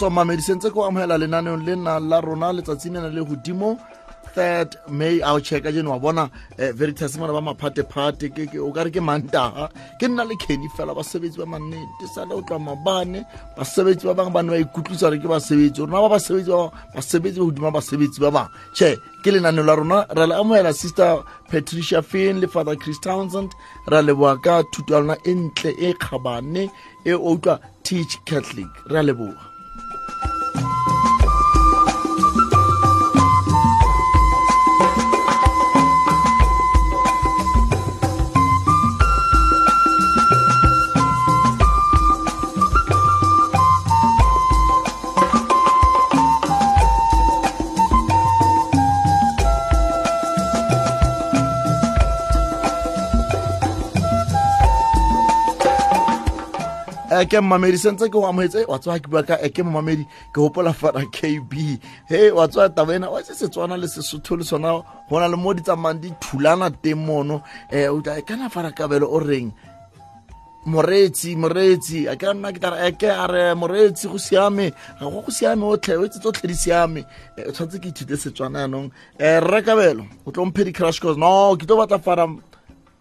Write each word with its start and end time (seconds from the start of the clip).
kgotso 0.00 0.10
mamedi 0.10 0.42
sentse 0.42 0.70
ko 0.72 0.84
amogela 0.86 1.18
lenaneong 1.18 1.64
le 1.66 1.76
nna 1.76 2.00
la 2.00 2.20
rona 2.20 2.52
letsatsi 2.52 2.90
nena 2.90 3.08
le 3.08 3.20
godimo 3.20 3.76
third 4.34 4.76
may 4.88 5.20
a 5.20 5.34
o 5.34 5.40
checka 5.40 5.70
jeno 5.72 5.90
wa 5.90 5.98
bona 5.98 6.30
eh, 6.56 6.72
veritas 6.72 7.18
mona 7.18 7.32
ba 7.32 7.40
maphatephate 7.40 8.32
o 8.56 8.72
ka 8.72 8.84
re 8.84 8.90
ke 8.90 9.00
mantaga 9.00 9.68
ke 10.00 10.08
nna 10.08 10.24
le 10.24 10.36
kenny 10.40 10.68
fela 10.72 10.94
basebetsi 10.94 11.36
ba 11.36 11.44
mannete 11.44 12.08
sale 12.14 12.32
o 12.32 12.40
tloa 12.40 12.58
mabane 12.58 13.26
basebetsi 13.58 14.06
ba 14.08 14.14
bangwe 14.14 14.32
ba 14.32 14.42
ne 14.42 14.50
ba 14.50 14.58
ikutlwisa 14.64 15.10
re 15.12 15.18
ke 15.20 15.28
basebetsi 15.28 15.84
rona 15.84 16.00
ba 16.00 16.16
basebetsi 16.16 16.48
ba 16.48 16.72
basebetsi 16.96 17.38
ba 17.38 17.44
godima 17.44 17.70
basebetsi 17.70 18.20
ba 18.24 18.30
bangwe 18.30 18.50
che 18.72 18.96
ke 19.22 19.30
lenaneo 19.30 19.64
la 19.64 19.74
rona 19.74 20.06
ra 20.16 20.24
le 20.24 20.34
amogela 20.34 20.72
sister 20.72 21.20
patricia 21.50 22.00
fin 22.00 22.40
le 22.40 22.48
father 22.48 22.76
chris 22.76 23.00
townsend 23.00 23.52
ra 23.84 24.00
leboa 24.00 24.40
ka 24.40 24.64
thuto 24.72 24.94
ya 24.94 25.00
lona 25.00 25.16
e 25.28 25.34
ntle 25.34 25.76
e 25.76 25.92
kgabane 25.92 26.70
e 27.04 27.12
o 27.12 27.36
utlwa 27.36 27.60
teach 27.82 28.16
catholic. 28.24 28.70
Re 28.88 28.98
a 28.98 29.02
leboga 29.02 29.49
ke 57.24 57.40
mmamedi 57.40 57.78
sentse 57.78 58.06
ke 58.06 58.12
go 58.12 58.26
amogetse 58.26 58.66
wa 58.68 58.78
tsewa 58.78 58.98
ke 58.98 59.08
bua 59.10 59.22
ka 59.22 59.36
ke 59.36 59.62
mmamedi 59.62 60.04
ke 60.32 60.38
gopola 60.40 60.72
fara 60.72 61.04
kb 61.06 61.52
he 62.08 62.30
wa 62.30 62.46
tsewa 62.48 62.68
taba 62.68 62.94
ena 62.94 63.10
wa 63.10 63.22
se 63.22 63.34
setswana 63.34 63.76
le 63.76 63.88
sesotho 63.88 64.36
le 64.36 64.44
sona 64.44 64.82
go 65.08 65.20
na 65.20 65.28
le 65.28 65.36
mo 65.36 65.54
di 65.54 65.62
tsamayang 65.62 66.00
di 66.00 66.10
thulana 66.20 66.70
teng 66.70 67.02
mono. 67.06 67.42
Um 67.72 68.02
kana 68.02 68.48
fara 68.50 68.70
kabelo 68.70 69.08
o 69.10 69.18
reng? 69.18 69.52
Moreetsi 70.66 71.36
moreetsi 71.36 72.06
a 72.06 72.16
ke 72.16 72.34
nna 72.34 72.52
ke 72.52 72.60
tara 72.60 72.86
eke 72.86 73.08
a 73.08 73.26
re 73.26 73.54
moreetsi 73.54 74.06
go 74.10 74.18
siame. 74.18 74.70
Ga 75.00 75.10
go 75.10 75.22
go 75.22 75.30
siame 75.30 75.62
otlhe 75.64 75.96
o 75.96 76.04
etse 76.04 76.20
tsotlhe 76.20 76.46
di 76.46 76.54
siame. 76.54 77.04
O 77.48 77.50
tshwanetse 77.50 77.80
ke 77.80 77.88
ithute 77.88 78.16
setswana 78.16 78.68
yanong. 78.68 78.92
Um 79.18 79.40
rrekabelo 79.48 80.04
o 80.26 80.30
tlo 80.30 80.44
mphe 80.46 80.64
di-crash 80.68 81.00
cause 81.00 81.16
no 81.16 81.56
ke 81.56 81.66
tlo 81.66 81.80
batla 81.80 81.98
fara 81.98 82.28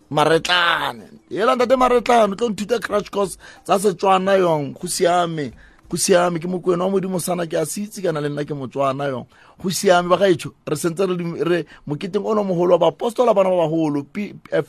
maretlane. 0.10 1.04
Yela 1.30 1.56
ntate 1.56 1.76
maretlane 1.76 2.34
o 2.34 2.36
tlo 2.36 2.50
nthuta 2.50 2.80
crash 2.80 3.10
course 3.10 3.38
tsa 3.64 3.80
setswana 3.80 4.38
yong. 4.40 4.74
Go 4.74 4.88
siame 4.88 5.52
go 5.90 5.98
siame. 5.98 6.40
Ke 6.40 6.48
mokwena 6.48 6.86
wa 6.86 6.92
modimo 6.92 7.20
sana 7.20 7.46
ke 7.48 7.54
a 7.58 7.66
se 7.66 7.82
itse 7.82 8.02
kana 8.02 8.22
le 8.22 8.30
nna 8.30 8.46
ke 8.46 8.54
motswana 8.54 9.10
yong. 9.10 9.28
Go 9.62 9.70
siame 9.70 10.10
ba 10.10 10.18
gaetsho 10.18 10.54
re 10.66 10.76
sentse 10.76 11.06
re 11.06 11.66
moketeng 11.88 12.26
o 12.26 12.34
no 12.34 12.44
mogolo 12.44 12.78
wa 12.78 12.90
baapostola 12.90 13.34
bana 13.34 13.50
ba 13.50 13.68
bagolo 13.68 14.06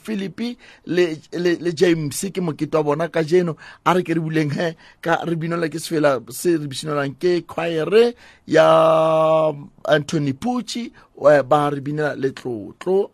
philipi 0.02 0.56
le, 0.86 1.16
le, 1.32 1.56
le 1.56 1.72
james 1.72 2.20
ke 2.32 2.41
mokete 2.41 2.77
wa 2.77 2.82
bona. 2.82 3.08
Ka 3.08 3.22
jeno 3.22 3.56
a 3.84 3.94
re 3.94 4.02
ke 4.02 4.12
re 4.14 4.20
buleng 4.20 4.52
he 4.52 4.77
ka 5.00 5.25
re 5.25 5.36
binola 5.36 5.69
ke 5.69 5.78
sefela 5.80 6.20
se 6.30 6.56
re 6.56 6.66
binolang 6.66 7.16
ke 7.19 7.44
choire 7.48 8.14
ya 8.47 9.52
anthony 9.88 10.32
pucci 10.32 10.93
ba 11.16 11.70
re 11.70 11.81
binela 11.81 12.16
letlotlo 12.16 13.10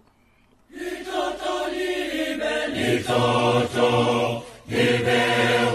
itoto 2.76 3.88
Nibe 4.68 5.22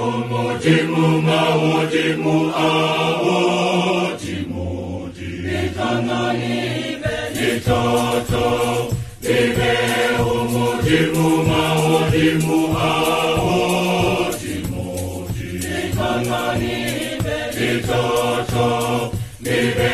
umujimu 0.07 1.21
maujimu 1.21 2.35
aujimu 2.55 4.67
Nitono 5.43 6.21
nibe. 6.33 7.15
Itoto 7.55 8.45
Nibe 9.21 9.73
umujimu 10.19 11.29
maujimu 11.49 12.59
aujimu 12.77 14.85
Nitono 15.33 16.41
nibe. 16.59 17.37
Itoto 17.71 18.67
Nibe 19.41 19.91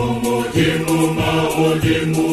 umujimu 0.00 0.98
maujimu 1.14 2.26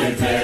Happy 0.00 0.39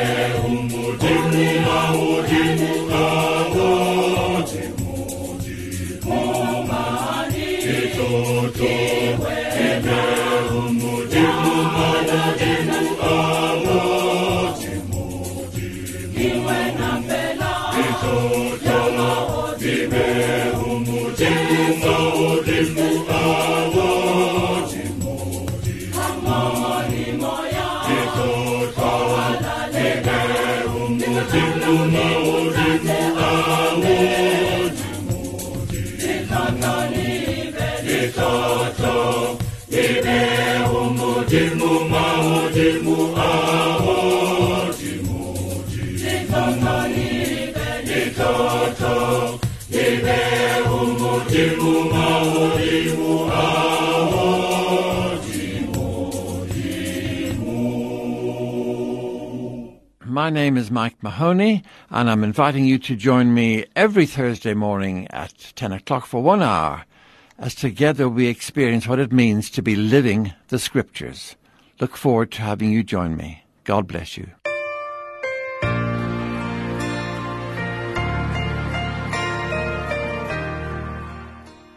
My 60.26 60.30
name 60.30 60.56
is 60.56 60.72
Mike 60.72 61.00
Mahoney, 61.04 61.62
and 61.88 62.10
I'm 62.10 62.24
inviting 62.24 62.64
you 62.66 62.80
to 62.80 62.96
join 62.96 63.32
me 63.32 63.64
every 63.76 64.06
Thursday 64.06 64.54
morning 64.54 65.06
at 65.10 65.52
10 65.54 65.70
o'clock 65.70 66.04
for 66.04 66.20
one 66.20 66.42
hour 66.42 66.84
as 67.38 67.54
together 67.54 68.08
we 68.08 68.26
experience 68.26 68.88
what 68.88 68.98
it 68.98 69.12
means 69.12 69.50
to 69.50 69.62
be 69.62 69.76
living 69.76 70.32
the 70.48 70.58
Scriptures. 70.58 71.36
Look 71.78 71.96
forward 71.96 72.32
to 72.32 72.42
having 72.42 72.72
you 72.72 72.82
join 72.82 73.16
me. 73.16 73.44
God 73.62 73.86
bless 73.86 74.16
you. 74.16 74.26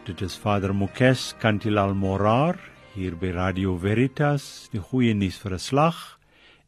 Dit 0.04 0.22
is 0.22 0.34
Vader 0.34 0.74
Mokes 0.74 1.36
Kantilal 1.38 1.94
Morar 1.94 2.58
hier 2.96 3.14
by 3.14 3.30
Radio 3.30 3.76
Veritas, 3.76 4.68
die 4.72 4.82
goeie 4.82 5.14
nuus 5.14 5.38
vir 5.38 5.52
'n 5.54 5.58
slag. 5.62 5.94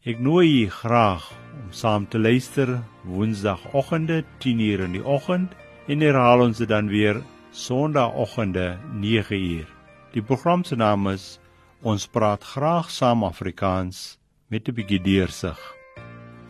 Ek 0.06 0.20
nooi 0.20 0.66
u 0.66 0.70
graag 0.70 1.41
om 1.52 1.70
saam 1.70 2.08
te 2.08 2.18
luister 2.18 2.82
Woensdagoggende 3.04 4.24
10:00 4.38 4.84
in 4.84 4.92
die 4.92 5.04
oggend 5.04 5.52
en 5.86 6.00
herhaal 6.00 6.40
ons 6.40 6.58
dit 6.58 6.68
dan 6.68 6.88
weer 6.88 7.22
Sondagoggende 7.50 8.78
9:00. 8.92 9.66
Die 10.12 10.22
program 10.22 10.64
se 10.64 10.76
naam 10.76 11.08
is 11.08 11.38
Ons 11.82 12.04
praat 12.06 12.44
graag 12.46 12.92
saam 12.94 13.24
Afrikaans 13.26 14.18
met 14.46 14.68
'n 14.68 14.74
bietjie 14.74 15.02
deursig. 15.02 15.58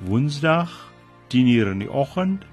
Woensdag 0.04 0.92
10:00 1.28 1.70
in 1.72 1.78
die 1.78 1.90
oggend 1.90 2.44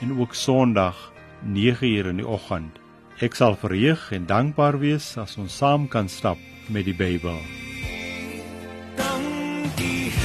en 0.00 0.18
ook 0.18 0.34
Sondag 0.34 1.12
9:00 1.46 2.06
in 2.10 2.16
die 2.16 2.26
oggend. 2.26 2.80
Ek 3.20 3.34
sal 3.34 3.54
verheug 3.54 4.10
en 4.12 4.26
dankbaar 4.26 4.78
wees 4.78 5.16
as 5.16 5.36
ons 5.36 5.56
saam 5.56 5.88
kan 5.88 6.08
stap 6.08 6.38
met 6.68 6.84
die 6.84 6.94
Bybel. 6.94 7.38
Dankie 8.96 10.23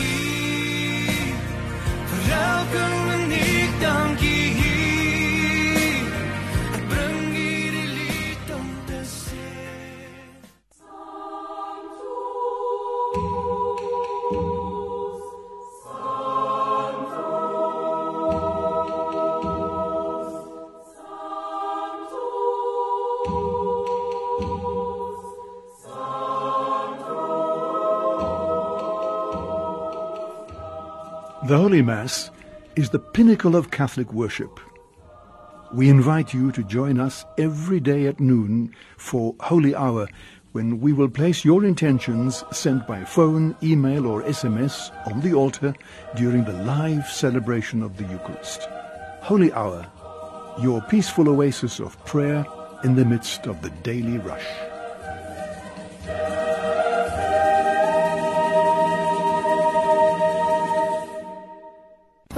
The 31.50 31.58
Holy 31.58 31.82
Mass 31.82 32.30
is 32.76 32.90
the 32.90 33.00
pinnacle 33.00 33.56
of 33.56 33.72
Catholic 33.72 34.14
worship. 34.14 34.60
We 35.74 35.90
invite 35.90 36.34
you 36.34 36.52
to 36.54 36.64
join 36.64 37.00
us 37.00 37.26
every 37.38 37.80
day 37.80 38.08
at 38.08 38.20
noon 38.20 38.74
for 38.98 39.36
Holy 39.40 39.76
Hour 39.76 40.08
when 40.52 40.80
we 40.80 40.94
will 40.94 41.10
place 41.10 41.46
your 41.46 41.64
intentions 41.64 42.44
sent 42.52 42.88
by 42.88 43.04
phone, 43.04 43.56
email, 43.62 44.08
or 44.08 44.24
SMS 44.24 44.92
on 45.08 45.22
the 45.22 45.34
altar 45.34 45.76
during 46.16 46.44
the 46.44 46.64
live 46.64 47.06
celebration 47.08 47.84
of 47.84 47.98
the 47.98 48.06
Eucharist. 48.06 48.68
Holy 49.22 49.54
Hour, 49.54 49.86
your 50.62 50.82
peaceful 50.82 51.30
oasis 51.30 51.80
of 51.80 52.04
prayer 52.06 52.46
in 52.84 52.96
the 52.96 53.06
midst 53.06 53.46
of 53.46 53.62
the 53.62 53.70
daily 53.84 54.18
rush. 54.18 54.69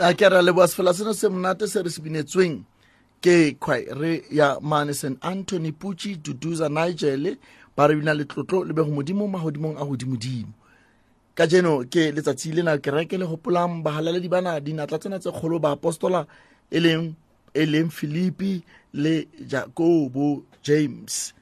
a 0.00 0.14
ke 0.14 0.30
ra 0.32 0.42
leboa 0.42 0.66
sefela 0.66 0.94
seno 0.98 1.14
se 1.14 1.28
monate 1.28 1.68
se 1.70 1.82
re 1.82 1.90
se 1.90 2.02
binetsweng 2.02 2.64
ke 3.22 3.54
choire 3.66 4.22
ya 4.30 4.58
mane 4.60 4.94
st 4.94 5.18
anthony 5.22 5.72
puchi 5.72 6.16
duduza 6.16 6.68
nigel 6.68 7.36
ba 7.76 7.88
re 7.88 7.94
bina 7.94 8.14
letlotlo 8.14 8.64
le 8.66 8.72
bego 8.74 8.90
modimo 8.98 9.28
magodimong 9.34 9.76
a 9.78 9.84
godimodimo 9.84 10.57
ka 11.38 11.46
jeno 11.46 11.86
ke 11.86 12.10
letsatsi 12.10 12.50
lena 12.50 12.74
kereke 12.82 13.14
le 13.14 13.26
gopolang 13.30 13.78
bahalaledi 13.86 14.28
bana 14.28 14.58
dinatla 14.60 14.98
tsena 14.98 15.18
tse 15.22 15.30
kgolo 15.30 15.62
baapostola 15.62 16.26
e 16.70 16.78
leng 16.84 17.14
e 17.54 17.62
leng 17.72 17.90
philipi 17.96 18.52
le 18.92 19.14
jacobo 19.46 20.42
james. 20.66 21.32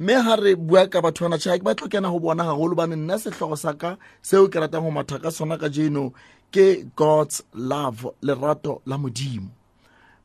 Mme 0.00 0.14
ga 0.24 0.34
re 0.40 0.52
bua 0.56 0.88
ka 0.88 1.04
batho 1.04 1.28
bana 1.28 1.36
tšhaa 1.36 1.60
ke 1.60 1.64
ba 1.68 1.76
tlokena 1.76 2.08
go 2.08 2.18
bona 2.18 2.48
gagolo 2.48 2.74
bane 2.80 2.96
nna 2.96 3.20
setlhogo 3.20 3.56
sa 3.60 3.76
ka 3.76 4.00
seo 4.24 4.48
ke 4.48 4.56
ratang 4.56 4.88
go 4.88 4.90
matha 4.90 5.20
ka 5.20 5.28
sona 5.28 5.60
ka 5.60 5.68
jeno 5.68 6.16
ke 6.48 6.88
god's 6.96 7.44
love 7.52 8.08
lerato 8.24 8.80
la 8.88 8.96
modimo. 8.96 9.52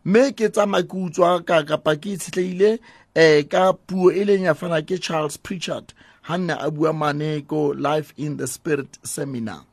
Mme 0.07 0.31
ke 0.31 0.47
tsamaya 0.47 0.87
ke 0.87 0.95
utswa 0.95 1.43
ka 1.43 1.67
kapa 1.67 1.99
ke 1.99 2.15
itshetlegile 2.15 2.79
um 3.15 3.43
ka 3.51 3.75
puo 3.75 4.07
e 4.07 4.23
leng 4.23 4.47
ya 4.47 4.55
fana 4.55 4.79
ke 4.79 4.95
charles 5.03 5.35
pritchard 5.35 5.91
ga 6.31 6.38
nne 6.38 6.55
a 6.55 6.71
bua 6.71 6.93
mane 6.93 7.41
ko 7.47 7.75
life 7.75 8.13
in 8.17 8.38
the 8.38 8.47
spirit 8.47 8.97
seminar. 9.03 9.65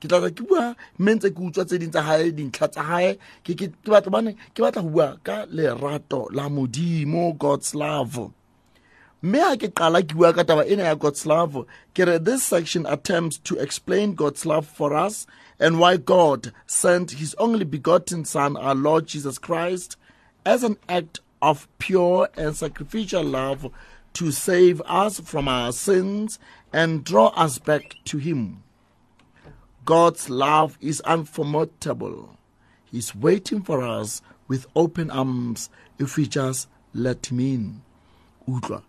Ke 0.00 0.08
tlatla 0.08 0.30
ke 0.30 0.44
bua 0.44 0.76
mme 0.98 1.14
ntse 1.16 1.30
ke 1.34 1.40
utswa 1.40 1.64
tse 1.64 1.78
ding 1.80 1.92
tsa 1.92 2.02
gae 2.04 2.30
dintlha 2.30 2.68
tsa 2.68 2.82
gae 2.84 3.16
ke 3.44 3.72
batla 3.88 4.34
go 4.54 4.82
bua 4.92 5.16
ka 5.24 5.46
lerato 5.48 6.28
la 6.30 6.48
modimo 6.48 7.32
god's 7.38 7.74
love. 7.74 8.30
Mme 9.22 9.40
ha 9.40 9.56
ke 9.56 9.72
qala 9.72 10.04
ke 10.04 10.14
bua 10.14 10.32
ka 10.36 10.44
taba 10.44 10.68
ena 10.68 10.92
ya 10.92 10.94
god's 10.94 11.24
love 11.26 11.64
ke 11.94 12.04
re 12.04 12.18
this 12.18 12.44
section 12.44 12.84
attempts 12.86 13.38
to 13.38 13.56
explain 13.56 14.14
god's 14.14 14.44
love 14.44 14.66
for 14.66 14.94
us 14.94 15.26
and 15.58 15.80
why 15.80 15.96
god 15.96 16.52
sent 16.66 17.18
his 17.22 17.34
only 17.38 17.64
begotten 17.64 18.24
son 18.24 18.56
our 18.56 18.74
lord 18.74 19.06
jesus 19.06 19.38
christ 19.38 19.96
as 20.46 20.62
an 20.62 20.76
act 20.88 21.18
of 21.42 21.66
pure 21.78 22.28
and 22.36 22.56
sacrificial 22.56 23.24
love 23.24 23.70
to 24.14 24.30
save 24.30 24.80
us 24.86 25.20
from 25.20 25.48
our 25.48 25.72
sins 25.72 26.38
and 26.72 27.04
draw 27.04 27.28
us 27.28 27.58
back 27.58 27.94
to 28.04 28.18
him 28.18 28.62
God's 29.88 30.28
love 30.28 30.76
is 30.82 31.00
unforgettable. 31.00 32.36
He's 32.92 33.14
waiting 33.14 33.62
for 33.62 33.80
us 33.80 34.20
with 34.46 34.66
open 34.76 35.10
arms 35.10 35.70
if 35.98 36.18
we 36.18 36.26
just 36.26 36.68
let 36.92 37.24
him 37.32 37.40
in. 37.40 37.80
Utlwa, 38.46 38.82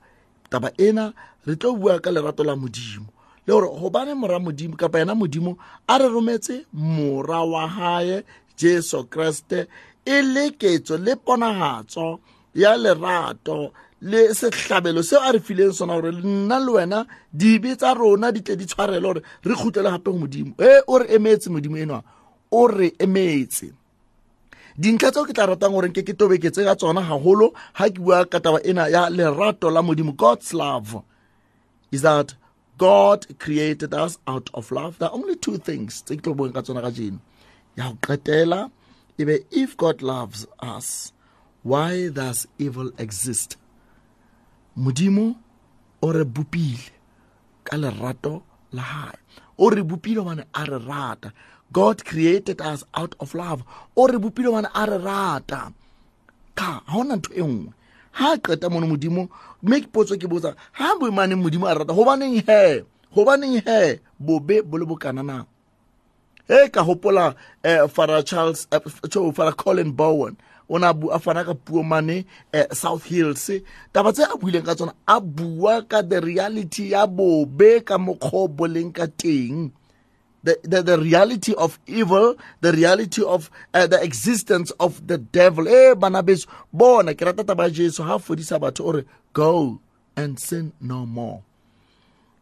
taba 0.52 0.74
ena 0.78 1.14
re 1.46 1.56
tlo 1.56 1.80
bua 1.80 2.02
ka 2.02 2.10
lerato 2.10 2.44
la 2.44 2.56
modimo 2.56 3.08
le 3.48 3.54
gore 3.54 3.70
gobane 3.80 4.14
mora 4.14 4.40
modimo 4.40 4.76
kapa 4.76 5.00
yena 5.00 5.16
modimo 5.16 5.58
a 5.88 5.98
re 6.00 6.10
rometse 6.10 6.66
mora 6.74 7.46
wa 7.46 7.66
gae 7.68 8.24
jesu 8.58 9.06
kreste 9.06 9.68
e 10.06 10.22
le 10.22 10.52
ketso 10.52 10.98
le 10.98 11.16
ya 12.54 12.76
lerato 12.76 13.72
le 14.02 14.34
sehlabelo 14.34 15.04
seo 15.04 15.20
a 15.20 15.32
re 15.32 15.40
fileng 15.40 15.74
sona 15.74 16.00
gore 16.00 16.12
nna 16.12 16.60
le 16.60 16.72
wena 16.72 17.06
dibe 17.34 17.76
tsa 17.76 17.94
rona 17.94 18.32
di 18.32 18.42
tle 18.42 18.56
di 18.56 18.66
tshwarele 18.66 19.02
gore 19.02 19.22
re 19.44 19.56
kgutlele 19.56 19.90
gape 19.92 20.12
go 20.12 20.18
modimo. 20.18 20.54
E 20.58 20.82
o 20.88 21.00
re 21.00 21.08
emetse 21.16 21.50
modimo 21.50 21.78
enwa? 21.78 22.04
O 22.52 22.68
re 22.68 22.94
emetse. 22.98 23.74
Dintlha 24.80 25.12
tseo 25.12 25.26
ke 25.28 25.34
tla 25.36 25.52
ratang 25.52 25.76
gore 25.76 25.92
ke 25.92 26.04
ke 26.08 26.16
tobeketse 26.16 26.64
ka 26.64 26.76
tsona 26.80 27.04
gagolo 27.04 27.52
ga 27.76 27.90
ke 27.92 28.00
bua 28.00 28.26
ka 28.26 28.40
ena 28.64 28.88
ya 28.88 29.10
lerato 29.10 29.70
la 29.70 29.82
modimo 29.82 30.16
god's 30.16 30.54
love 30.54 31.04
is 31.92 32.02
that 32.02 32.36
god 32.78 33.28
created 33.38 33.94
us 33.94 34.18
out 34.28 34.50
of 34.54 34.72
love. 34.72 34.98
There 35.00 35.10
are 35.10 35.16
only 35.16 35.36
two 35.36 35.58
things 35.58 36.02
tse 36.02 36.16
ke 36.16 36.24
tlo 36.24 36.54
ka 36.54 36.62
tsona 36.62 36.80
ka 36.82 36.92
jeno. 36.92 37.20
Ya 37.76 37.92
go 37.92 37.98
qetela 38.00 38.72
ebe 39.20 39.44
if 39.52 39.76
god 39.76 40.02
loves 40.02 40.48
us 40.64 41.12
why 41.64 42.08
does 42.08 42.48
evil 42.58 42.92
exist 42.98 43.59
modimo 44.80 45.36
o 46.02 46.12
re 46.12 46.24
bopile 46.24 46.92
ka 47.64 47.78
lerato 47.78 48.42
la 48.72 48.82
hae. 48.82 49.18
O 49.58 49.70
re 49.70 49.84
bopile 49.84 50.22
gobane 50.22 50.44
a 50.54 50.64
re 50.66 50.80
rata. 50.80 51.34
God 51.72 52.06
created 52.06 52.62
us 52.62 52.84
out 52.96 53.14
of 53.20 53.34
love. 53.36 53.64
O 53.96 54.08
re 54.08 54.18
bopile 54.18 54.50
gobane 54.50 54.70
a 54.74 54.86
re 54.86 54.98
rata. 54.98 55.72
Ka 56.56 56.82
ga 56.88 56.94
gona 56.94 57.16
ntho 57.16 57.34
e 57.34 57.44
nngwe. 57.44 57.74
Ga 58.18 58.32
a 58.34 58.38
qeta 58.38 58.70
mone 58.70 58.88
modimo 58.88 59.30
mme 59.64 59.82
potso 59.92 60.16
ke 60.18 60.28
botsa 60.28 60.56
ga 60.78 60.96
boemaneng 61.00 61.44
modimo 61.44 61.68
a 61.68 61.74
rata 61.74 61.94
gobaneng 61.94 62.42
he? 62.48 62.84
Gobaneng 63.14 63.62
he? 63.68 64.00
Bobe 64.20 64.62
bo 64.64 64.78
le 64.78 64.86
bokananang 64.86 65.48
e 66.50 66.70
ka 66.70 66.82
hopola 66.84 67.36
um 67.64 67.88
fara 67.88 68.24
charles 68.24 68.68
eh, 68.72 68.80
fara 69.34 69.54
colin 69.54 69.92
bowen 69.92 70.36
o 70.70 70.78
na 70.80 70.94
bu- 70.94 71.12
a 71.12 71.20
fana 71.20 71.44
ka 71.46 71.54
puo 71.54 71.84
mane 71.84 72.26
eh, 72.54 72.68
south 72.72 73.04
hills 73.12 73.50
taba 73.94 74.14
tse 74.14 74.24
a 74.24 74.38
buileng 74.38 74.66
ka 74.68 74.76
tsona 74.78 74.94
a 75.08 75.18
bua 75.20 75.82
ka 75.92 76.02
the 76.02 76.22
reality 76.22 76.92
ya 76.94 77.08
bobe 77.08 77.82
ka 77.88 77.98
mokgwa 77.98 78.46
o 78.46 78.48
boleng 78.48 78.92
ka 78.94 79.06
teng 79.22 79.72
the, 80.44 80.56
the, 80.64 80.82
the 80.82 80.98
reality 80.98 81.54
of 81.56 81.78
evil, 81.86 82.38
the 82.62 82.72
reality 82.72 83.22
of 83.22 83.52
uh, 83.74 83.86
the 83.88 84.02
existence 84.02 84.72
of 84.80 85.06
the 85.06 85.18
devil. 85.18 85.68
Eh, 85.68 85.94
bana 85.96 86.24
beso, 86.24 86.48
bona, 86.72 87.14
ke 87.14 87.26
rata 87.28 87.44
taba 87.44 87.68
ya 87.68 87.70
Jesu, 87.84 88.04
ha 88.04 88.18
fodisa 88.18 88.56
batho 88.58 88.86
o 88.88 88.92
re, 88.94 89.04
go 89.34 89.82
and 90.16 90.40
sin 90.40 90.72
no 90.80 91.06
more. 91.06 91.44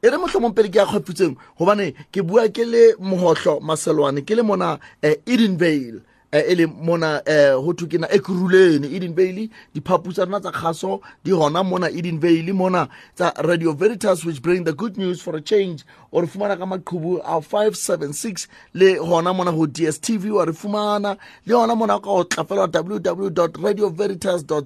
e 0.04 0.10
re 0.10 0.18
mohlomong 0.18 0.54
pele 0.54 0.70
ke 0.70 0.78
ya 0.78 0.86
kgwapitseng 0.86 1.34
gobane 1.58 1.94
ke 2.14 2.22
bua 2.22 2.46
ke 2.54 2.62
le 2.70 2.94
mogotlho 3.02 3.58
maselwane 3.66 4.22
ke 4.22 4.36
le 4.38 4.44
mona 4.46 4.78
eh, 5.02 5.18
eden 5.26 5.58
vale 5.58 5.98
eh, 5.98 6.02
e 6.32 6.56
le 6.56 6.66
mona 6.66 7.22
um 7.26 7.66
go 7.66 7.74
thwe 7.74 7.88
ke 7.88 8.00
na 8.00 8.08
ekurulene 8.08 8.88
eden 8.92 9.14
vale 9.16 9.50
rona 9.74 10.40
tsa 10.42 10.52
kgaso 10.52 11.02
di 11.24 11.32
gona 11.32 11.64
mona 11.64 11.88
edin 11.88 12.20
vale 12.20 12.54
mona 12.54 12.90
tsa 13.16 13.32
radio 13.44 13.72
veritas 13.72 14.26
which 14.26 14.42
bring 14.42 14.66
the 14.66 14.74
good 14.74 14.98
news 14.98 15.22
for 15.22 15.36
a 15.38 15.42
change. 15.42 15.86
O 16.12 16.20
re 16.22 16.28
fumana 16.28 16.58
ka 16.58 16.66
maqhubu 16.66 17.22
a 17.24 17.40
576 17.40 18.48
le 18.74 18.96
gona 18.96 19.34
mona 19.34 19.52
go 19.52 19.68
dstv 19.68 20.32
wa 20.32 20.44
re 20.44 20.52
fumana. 20.52 21.18
Le 21.46 21.54
gona 21.54 21.76
mona 21.76 22.00
ka 22.00 22.06
go 22.06 22.24
tlafela 22.24 22.68
www 22.68 23.64
radio 23.64 23.90
veritas 23.90 24.44
co 24.44 24.66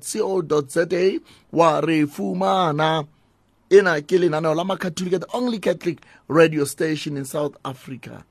za 0.68 0.86
wa 1.52 1.80
re 1.82 2.08
fumana. 2.08 3.06
Ena 3.70 4.02
ke 4.02 4.18
lenaneo 4.18 4.56
la 4.56 4.64
macatholic 4.64 5.20
the 5.20 5.28
only 5.34 5.60
catholic 5.60 6.02
radio 6.28 6.66
station 6.66 7.18
in 7.18 7.26
south 7.26 7.56
africa. 7.64 8.26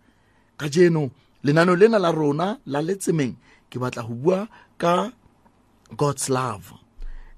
Ka 0.58 0.66
jeno 0.66 1.10
lenaneo 1.44 1.76
lena 1.76 1.98
la 1.98 2.10
rona 2.10 2.58
la 2.66 2.80
letsemeng 2.80 3.34
ke 3.70 3.76
batla 3.82 4.02
go 4.08 4.14
bua 4.14 4.48
ka 4.78 5.12
god's 5.96 6.28
love 6.28 6.74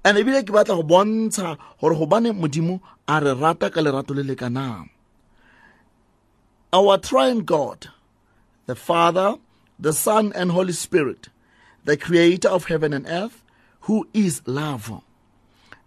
and 0.03 0.17
ebile 0.17 0.43
ke 0.43 0.51
batla 0.55 0.75
go 0.75 0.83
bontsha 0.83 1.57
gore 1.79 1.95
gobane 1.95 2.31
modimo 2.31 2.79
a 3.07 3.19
re 3.19 3.33
rata 3.33 3.69
ka 3.69 3.81
lerato 3.81 4.15
le 4.15 4.23
lekanang 4.23 4.89
our 6.73 6.97
triune 6.97 7.41
god 7.41 7.87
the 8.65 8.75
father 8.75 9.35
the 9.79 9.93
son 9.93 10.31
and 10.35 10.51
holy 10.51 10.73
spirit 10.73 11.29
the 11.85 11.97
creator 11.97 12.49
of 12.49 12.65
heaven 12.65 12.93
and 12.93 13.05
earth 13.07 13.43
who 13.81 14.07
is 14.13 14.41
love 14.45 15.01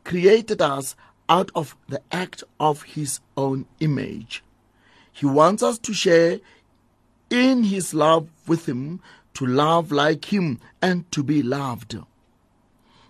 created 0.04 0.62
us 0.62 0.94
out 1.28 1.50
of 1.54 1.76
the 1.88 2.00
act 2.12 2.44
of 2.60 2.82
his 2.82 3.20
own 3.36 3.66
image. 3.80 4.42
He 5.12 5.26
wants 5.26 5.62
us 5.62 5.78
to 5.80 5.92
share 5.92 6.40
in 7.30 7.64
his 7.64 7.94
love 7.94 8.28
with 8.46 8.68
him, 8.68 9.00
to 9.34 9.46
love 9.46 9.92
like 9.92 10.32
him, 10.32 10.60
and 10.80 11.10
to 11.12 11.22
be 11.22 11.42
loved. 11.42 11.96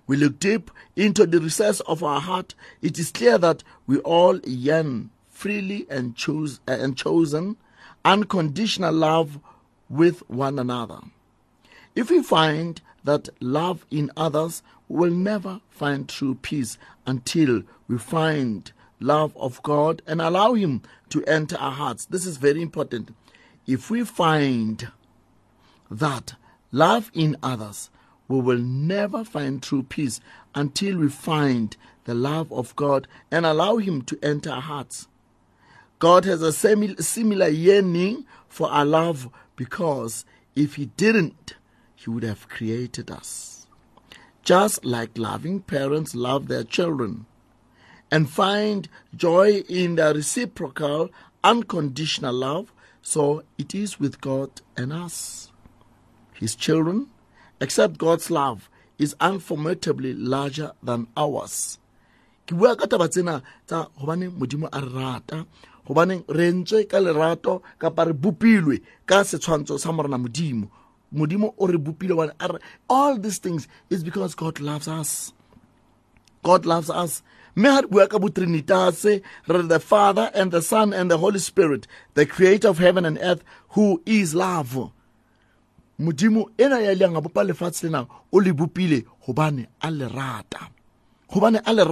We 0.06 0.16
look 0.16 0.38
deep 0.38 0.70
into 0.94 1.26
the 1.26 1.40
recess 1.40 1.80
of 1.80 2.02
our 2.02 2.20
heart. 2.20 2.54
It 2.80 2.98
is 2.98 3.10
clear 3.10 3.38
that 3.38 3.64
we 3.86 3.98
all 3.98 4.38
yearn 4.40 5.10
freely 5.28 5.86
and 5.90 6.16
choose 6.16 6.60
uh, 6.68 6.72
and 6.72 6.96
chosen 6.96 7.56
unconditional 8.04 8.94
love 8.94 9.40
with 9.90 10.28
one 10.30 10.58
another. 10.58 11.00
If 11.94 12.10
we 12.10 12.22
find 12.22 12.80
that 13.04 13.28
love 13.40 13.84
in 13.90 14.10
others, 14.16 14.62
we 14.88 15.08
will 15.08 15.16
never 15.16 15.60
find 15.70 16.08
true 16.08 16.36
peace 16.36 16.78
until 17.06 17.62
we 17.88 17.98
find 17.98 18.70
love 19.00 19.36
of 19.36 19.62
God 19.62 20.02
and 20.06 20.20
allow 20.22 20.54
Him 20.54 20.82
to 21.10 21.24
enter 21.24 21.56
our 21.56 21.72
hearts. 21.72 22.06
This 22.06 22.26
is 22.26 22.36
very 22.36 22.62
important. 22.62 23.14
If 23.66 23.90
we 23.90 24.04
find 24.04 24.88
that 25.90 26.34
love 26.70 27.10
in 27.14 27.36
others, 27.42 27.90
we 28.28 28.40
will 28.40 28.58
never 28.58 29.24
find 29.24 29.62
true 29.62 29.82
peace 29.82 30.20
until 30.54 30.98
we 30.98 31.08
find 31.08 31.76
the 32.04 32.14
love 32.14 32.52
of 32.52 32.74
God 32.76 33.08
and 33.30 33.44
allow 33.44 33.76
Him 33.78 34.02
to 34.02 34.18
enter 34.22 34.50
our 34.50 34.60
hearts. 34.60 35.08
God 35.98 36.24
has 36.26 36.42
a 36.42 36.52
similar 36.52 37.48
yearning 37.48 38.24
for 38.48 38.70
our 38.70 38.84
love 38.84 39.28
because 39.56 40.24
if 40.54 40.76
He 40.76 40.86
didn't, 40.86 41.54
He 41.94 42.10
would 42.10 42.22
have 42.22 42.48
created 42.48 43.10
us. 43.10 43.66
Just 44.42 44.84
like 44.84 45.18
loving 45.18 45.60
parents 45.60 46.14
love 46.14 46.46
their 46.46 46.62
children 46.62 47.26
and 48.12 48.30
find 48.30 48.88
joy 49.16 49.64
in 49.68 49.96
the 49.96 50.14
reciprocal, 50.14 51.10
unconditional 51.42 52.34
love, 52.34 52.72
so 53.06 53.44
it 53.56 53.72
is 53.72 54.00
with 54.00 54.20
God 54.20 54.50
and 54.76 54.92
us. 54.92 55.52
His 56.34 56.56
children, 56.56 57.06
except 57.60 57.98
God's 57.98 58.32
love 58.32 58.68
is 58.98 59.14
unformattably 59.20 60.12
larger 60.18 60.72
than 60.82 61.06
ours. 61.16 61.78
ke 62.46 62.54
bua 62.54 62.78
ka 62.78 62.86
taba 62.86 63.06
tsena 63.10 63.42
tsa 63.66 63.90
gobaneng 63.98 64.34
modimo 64.38 64.66
a 64.70 64.78
re 64.78 64.90
rata 64.94 65.38
gobaneng 65.82 66.22
re 66.30 66.46
ntswe 66.54 66.86
ka 66.86 67.02
lerato 67.02 67.58
kapa 67.74 68.06
re 68.06 68.14
bopilwe 68.14 68.76
ka 69.02 69.26
setshwantsho 69.26 69.74
sa 69.82 69.90
morena 69.90 70.14
modimo 70.14 70.70
modimo 71.10 71.58
o 71.58 71.66
re 71.66 71.74
bopile 71.74 72.14
all 72.86 73.18
these 73.18 73.42
things 73.42 73.66
is 73.90 74.06
because 74.06 74.38
god 74.38 74.62
loves 74.62 74.86
us 74.86 75.34
god 76.46 76.62
loves 76.62 76.86
us 76.86 77.26
mme 77.56 77.68
ga 77.68 77.80
re 77.80 77.88
bua 77.88 78.06
ka 78.06 78.18
botrinitase 78.18 79.22
re 79.48 79.62
the 79.62 79.80
father 79.80 80.30
and 80.34 80.52
the 80.52 80.62
son 80.62 80.92
and 80.92 81.10
the 81.10 81.18
holy 81.18 81.38
spirit 81.38 81.86
the 82.14 82.26
creator 82.26 82.68
of 82.68 82.78
heaven 82.78 83.04
and 83.04 83.18
earth 83.22 83.42
who 83.70 84.02
is 84.04 84.34
love. 84.34 84.92
Modimo 85.98 86.50
ena 86.58 86.80
ya 86.80 86.92
leang 86.92 87.16
a 87.16 87.20
bopa 87.22 87.44
lefatshe 87.44 87.84
lena 87.84 88.06
o 88.32 88.38
le 88.38 88.52
bopile 88.52 89.04
gobane 89.26 89.66
a 89.80 89.90
le 89.90 90.08
rata. 90.08 90.68
Gobane 91.32 91.60
a 91.64 91.72
le 91.72 91.84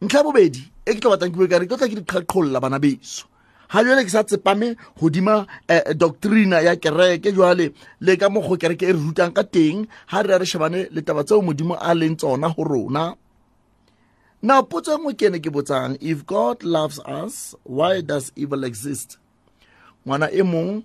ntlha 0.00 0.22
bobedi 0.22 0.62
e 0.84 0.94
ke 0.94 1.00
tlo 1.00 1.10
batlang 1.10 1.32
ke 1.32 1.36
bue 1.36 1.48
kare 1.48 1.64
ke 1.64 1.72
tlo 1.72 1.78
tla 1.80 1.88
ke 1.88 1.96
diqhaqholla 1.98 2.60
bana 2.60 2.78
beso. 2.78 3.26
Ga 3.72 3.82
jale 3.82 4.04
ke 4.04 4.12
sa 4.12 4.22
tsepame 4.22 4.76
godima 5.00 5.46
eh, 5.66 5.94
doctrina 5.96 6.60
ya 6.62 6.76
kereke 6.76 7.32
jale 7.32 7.72
le 8.00 8.16
ka 8.16 8.28
mokgo 8.28 8.60
kereke 8.60 8.86
e 8.86 8.92
re 8.92 9.00
rutang 9.00 9.32
ka 9.32 9.42
teng 9.42 9.88
ga 10.12 10.22
re 10.22 10.30
ya 10.30 10.38
re 10.38 10.46
shebane 10.46 10.80
le 10.92 11.00
taba 11.02 11.24
tseo 11.24 11.42
modimo 11.42 11.74
a 11.74 11.90
leng 11.96 12.14
tsona 12.14 12.52
go 12.54 12.62
rona 12.62 13.16
now 14.42 14.62
potso 14.62 14.98
nngwe 14.98 15.14
ke 15.16 15.26
ene 15.26 15.38
ke 15.40 15.50
botsang 15.50 15.96
if 16.00 16.26
god 16.26 16.62
loves 16.62 17.00
us 17.08 17.56
why 17.64 18.00
does 18.00 18.32
evil 18.36 18.64
exist? 18.64 19.18
Ngwana 20.06 20.30
e 20.30 20.42
mong 20.42 20.84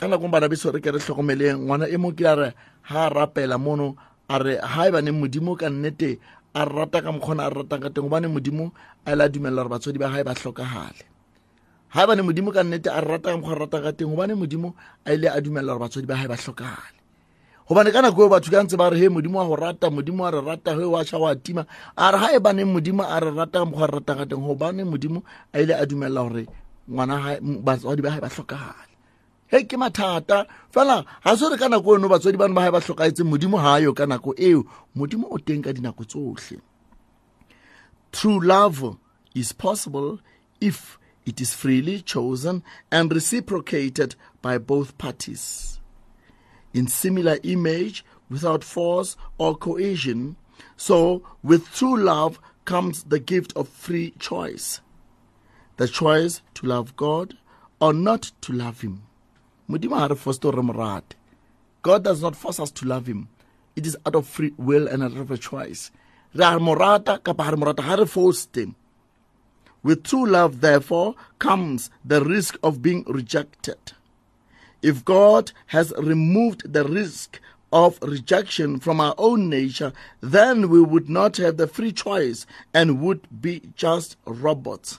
ka 0.00 0.08
nakong 0.08 0.32
bana 0.32 0.48
beso 0.48 0.72
re 0.72 0.80
ke 0.80 0.88
re 0.88 0.98
tlhokomeleng 1.02 1.66
ngwana 1.66 1.84
e 1.90 1.96
mong 2.00 2.14
ke 2.16 2.24
a 2.24 2.34
re 2.34 2.48
ga 2.88 3.06
a 3.06 3.12
rapela 3.12 3.58
mono 3.58 3.96
a 4.30 4.38
re 4.38 4.56
ga 4.56 4.82
e 4.86 4.90
baneng 4.94 5.18
modimo 5.18 5.58
ka 5.58 5.68
nnete 5.68 6.16
a 6.54 6.64
rata 6.64 7.02
ka 7.02 7.10
mokgona 7.12 7.46
a 7.46 7.50
re 7.50 7.62
ratang 7.62 7.82
ka 7.82 7.90
teng 7.90 8.06
gobane 8.06 8.28
modimo 8.30 8.72
a 9.04 9.12
ile 9.12 9.22
a 9.24 9.28
dumelela 9.28 9.62
gore 9.66 9.72
batswadi 9.74 9.98
ba 9.98 10.08
gae 10.10 10.24
ba 10.24 10.34
tlhokagale 10.34 11.04
ga 11.90 12.02
e 12.02 12.06
bane 12.06 12.22
modimo 12.22 12.50
ka 12.54 12.62
nnete 12.62 12.88
a 12.90 13.00
re 13.02 13.08
rata 13.18 13.30
ka 13.30 13.36
mokgwa 13.36 13.54
a 13.54 13.60
ratang 13.66 13.82
ka 13.82 13.92
teng 13.92 14.10
gobane 14.14 14.34
modimo 14.34 14.74
a 15.04 15.10
ile 15.14 15.28
a 15.28 15.40
dumelela 15.40 15.74
gore 15.74 15.82
batswadi 15.84 16.06
ba 16.06 16.16
gae 16.16 16.28
ba 16.30 16.38
tlhokagale 16.38 16.99
gobane 17.70 17.92
ka 17.94 18.02
nako 18.02 18.22
eo 18.22 18.28
batho 18.28 18.50
ka 18.50 18.66
ntse 18.66 18.74
ba 18.74 18.90
re 18.90 18.98
he 18.98 19.06
modimo 19.08 19.38
wa 19.38 19.46
go 19.46 19.54
rata 19.54 19.90
modimo 19.94 20.24
wa 20.26 20.30
re 20.34 20.40
rata 20.42 20.74
he 20.74 20.82
wa 20.82 21.04
tšha 21.06 21.22
a 21.22 21.36
tima. 21.38 21.62
A 21.94 22.10
re 22.10 22.18
ga 22.18 22.28
e 22.34 22.38
baneng 22.42 22.74
modimo 22.74 23.06
a 23.06 23.20
re 23.22 23.30
rata 23.30 23.62
ka 23.62 23.64
mokgwa 23.64 23.84
a 23.84 23.86
re 23.86 23.92
ratang 23.94 24.18
ka 24.18 24.24
teng 24.26 24.42
gobane 24.42 24.82
modimo 24.82 25.22
a 25.54 25.62
ile 25.62 25.78
a 25.78 25.86
dumelela 25.86 26.26
gore 26.26 26.46
ngwana 26.90 27.38
batswadi 27.62 28.02
ba 28.02 28.10
gae 28.10 28.20
ba 28.20 28.26
tlhokagale 28.28 28.90
he 29.46 29.62
ke 29.70 29.78
mathata. 29.78 30.50
Fela 30.74 31.06
ga 31.22 31.36
se 31.38 31.46
re 31.46 31.56
ka 31.56 31.70
nako 31.70 31.94
eno 31.94 32.10
batswadi 32.10 32.38
bane 32.42 32.54
ba 32.58 32.66
gae 32.66 32.74
ba 32.74 32.80
tlhokaetseng 32.82 33.30
modimo 33.30 33.54
ga 33.62 33.78
yo 33.78 33.94
ka 33.94 34.02
nako 34.02 34.34
eo. 34.34 34.66
Modimo 34.98 35.30
o 35.30 35.38
teng 35.38 35.62
ka 35.62 35.70
dinako 35.70 36.02
tsotlhe 36.10 36.58
True 38.10 38.42
love 38.42 38.98
is 39.32 39.52
possible 39.54 40.18
if 40.60 40.98
it 41.24 41.40
is 41.40 41.54
freely 41.54 42.02
chosen 42.02 42.64
and 42.90 43.14
reciprocated 43.14 44.16
by 44.42 44.58
both 44.58 44.98
parties. 44.98 45.79
In 46.72 46.86
similar 46.86 47.38
image, 47.42 48.04
without 48.28 48.62
force 48.62 49.16
or 49.38 49.56
coercion, 49.56 50.36
so 50.76 51.22
with 51.42 51.72
true 51.74 51.96
love 51.96 52.40
comes 52.64 53.04
the 53.04 53.18
gift 53.18 53.52
of 53.56 53.68
free 53.68 54.12
choice. 54.18 54.80
The 55.76 55.88
choice 55.88 56.42
to 56.54 56.66
love 56.66 56.96
God 56.96 57.36
or 57.80 57.92
not 57.92 58.30
to 58.42 58.52
love 58.52 58.82
Him. 58.82 59.02
God 61.82 62.04
does 62.04 62.22
not 62.22 62.36
force 62.36 62.60
us 62.60 62.70
to 62.72 62.86
love 62.86 63.06
Him. 63.06 63.28
It 63.74 63.86
is 63.86 63.96
out 64.06 64.14
of 64.14 64.26
free 64.26 64.52
will 64.56 64.86
and 64.86 65.02
out 65.02 65.16
of 65.16 65.30
a 65.30 65.38
choice. 65.38 65.90
With 69.82 70.04
true 70.04 70.26
love, 70.26 70.60
therefore, 70.60 71.14
comes 71.38 71.90
the 72.04 72.22
risk 72.22 72.58
of 72.62 72.82
being 72.82 73.04
rejected. 73.06 73.78
If 74.82 75.04
God 75.04 75.52
has 75.66 75.92
removed 75.98 76.72
the 76.72 76.84
risk 76.84 77.40
of 77.72 77.98
rejection 78.02 78.80
from 78.80 79.00
our 79.00 79.14
own 79.18 79.48
nature, 79.48 79.92
then 80.20 80.68
we 80.68 80.80
would 80.80 81.08
not 81.08 81.36
have 81.36 81.56
the 81.56 81.66
free 81.66 81.92
choice 81.92 82.46
and 82.72 83.00
would 83.00 83.42
be 83.42 83.62
just 83.76 84.16
robots, 84.24 84.98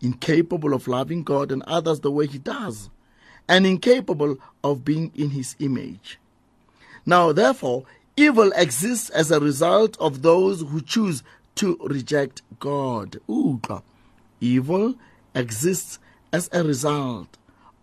incapable 0.00 0.72
of 0.72 0.88
loving 0.88 1.22
God 1.22 1.52
and 1.52 1.62
others 1.64 2.00
the 2.00 2.10
way 2.10 2.26
He 2.26 2.38
does, 2.38 2.88
and 3.46 3.66
incapable 3.66 4.38
of 4.64 4.84
being 4.84 5.12
in 5.14 5.30
His 5.30 5.54
image. 5.58 6.18
Now, 7.04 7.32
therefore, 7.32 7.84
evil 8.16 8.52
exists 8.56 9.10
as 9.10 9.30
a 9.30 9.40
result 9.40 9.96
of 10.00 10.22
those 10.22 10.62
who 10.62 10.80
choose 10.80 11.22
to 11.56 11.78
reject 11.84 12.42
God. 12.58 13.20
Ooh, 13.30 13.60
evil 14.40 14.94
exists 15.34 15.98
as 16.32 16.48
a 16.52 16.64
result 16.64 17.38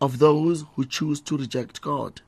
of 0.06 0.20
those 0.20 0.66
who 0.76 0.86
choose 0.86 1.20
to 1.20 1.36
reject 1.36 1.82
God. 1.82 2.22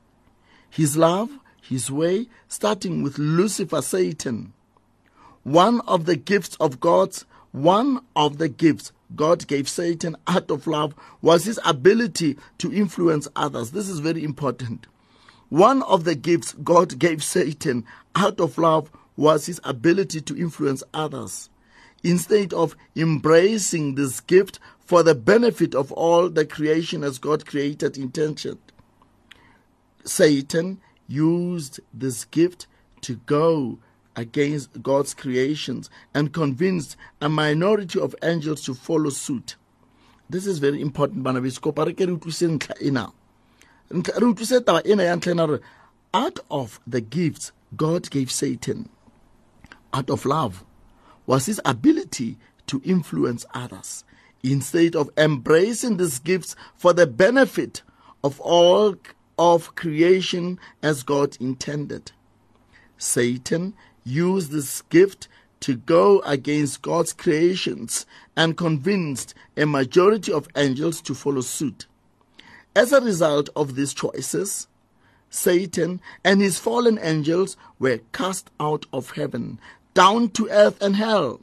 His 0.68 0.96
love, 0.96 1.30
His 1.62 1.92
way, 1.92 2.26
starting 2.48 3.02
with 3.04 3.18
Lucifer, 3.18 3.80
Satan. 3.82 4.52
One 5.44 5.80
of 5.82 6.04
the 6.04 6.16
gifts 6.16 6.56
of 6.56 6.80
God's, 6.80 7.24
one 7.52 8.00
of 8.16 8.38
the 8.38 8.48
gifts 8.48 8.90
God 9.14 9.46
gave 9.46 9.68
Satan 9.68 10.16
out 10.26 10.50
of 10.50 10.66
love 10.66 10.92
was 11.22 11.44
his 11.44 11.60
ability 11.64 12.36
to 12.58 12.74
influence 12.74 13.28
others. 13.36 13.70
This 13.70 13.88
is 13.88 14.00
very 14.00 14.24
important. 14.24 14.86
One 15.48 15.82
of 15.84 16.02
the 16.02 16.16
gifts 16.16 16.54
God 16.64 16.98
gave 16.98 17.22
Satan 17.22 17.84
out 18.16 18.40
of 18.40 18.58
love 18.58 18.90
was 19.16 19.46
his 19.46 19.60
ability 19.62 20.20
to 20.22 20.36
influence 20.36 20.82
others. 20.92 21.48
Instead 22.02 22.52
of 22.52 22.76
embracing 22.96 23.94
this 23.94 24.20
gift 24.20 24.58
for 24.88 25.02
the 25.02 25.14
benefit 25.14 25.74
of 25.74 25.92
all 25.92 26.30
the 26.30 26.46
creation 26.46 27.04
as 27.04 27.18
God 27.18 27.44
created 27.44 27.98
intentioned, 27.98 28.56
Satan 30.02 30.80
used 31.06 31.80
this 31.92 32.24
gift 32.24 32.66
to 33.02 33.16
go 33.26 33.78
against 34.16 34.82
God's 34.82 35.12
creations 35.12 35.90
and 36.14 36.32
convinced 36.32 36.96
a 37.20 37.28
minority 37.28 38.00
of 38.00 38.16
angels 38.22 38.62
to 38.62 38.72
follow 38.72 39.10
suit. 39.10 39.56
This 40.30 40.46
is 40.46 40.58
very 40.58 40.80
important, 40.80 41.22
bana 41.22 41.42
beso. 41.42 41.60
Kopa 41.60 41.84
re 41.84 41.92
ke 41.92 42.08
re 42.08 42.16
utlwise 42.16 42.48
ntlha 42.48 42.80
ena. 42.80 43.12
Out 46.14 46.40
of 46.50 46.80
the 46.86 47.02
gifts 47.02 47.52
God 47.76 48.08
gave 48.08 48.30
Satan, 48.30 48.88
out 49.92 50.08
of 50.08 50.24
love, 50.24 50.64
was 51.26 51.44
his 51.44 51.60
ability 51.66 52.38
to 52.68 52.80
influence 52.86 53.44
others. 53.52 54.04
Instead 54.42 54.94
of 54.94 55.10
embracing 55.16 55.96
these 55.96 56.18
gifts 56.18 56.54
for 56.76 56.92
the 56.92 57.06
benefit 57.06 57.82
of 58.22 58.40
all 58.40 58.96
of 59.38 59.74
creation 59.74 60.58
as 60.82 61.02
God 61.02 61.36
intended. 61.40 62.12
Satan 62.96 63.74
used 64.04 64.50
this 64.50 64.82
gift 64.82 65.28
to 65.60 65.76
go 65.76 66.20
against 66.20 66.82
God's 66.82 67.12
creations 67.12 68.06
and 68.36 68.56
convinced 68.56 69.34
a 69.56 69.66
majority 69.66 70.32
of 70.32 70.48
angels 70.56 71.00
to 71.02 71.14
follow 71.14 71.40
suit. 71.40 71.86
As 72.74 72.92
a 72.92 73.00
result 73.00 73.48
of 73.56 73.74
these 73.74 73.92
choices, 73.92 74.68
Satan 75.30 76.00
and 76.24 76.40
his 76.40 76.58
fallen 76.58 76.98
angels 77.02 77.56
were 77.78 78.00
cast 78.12 78.50
out 78.60 78.86
of 78.92 79.12
heaven, 79.12 79.58
down 79.94 80.30
to 80.30 80.48
earth 80.48 80.80
and 80.80 80.96
hell, 80.96 81.40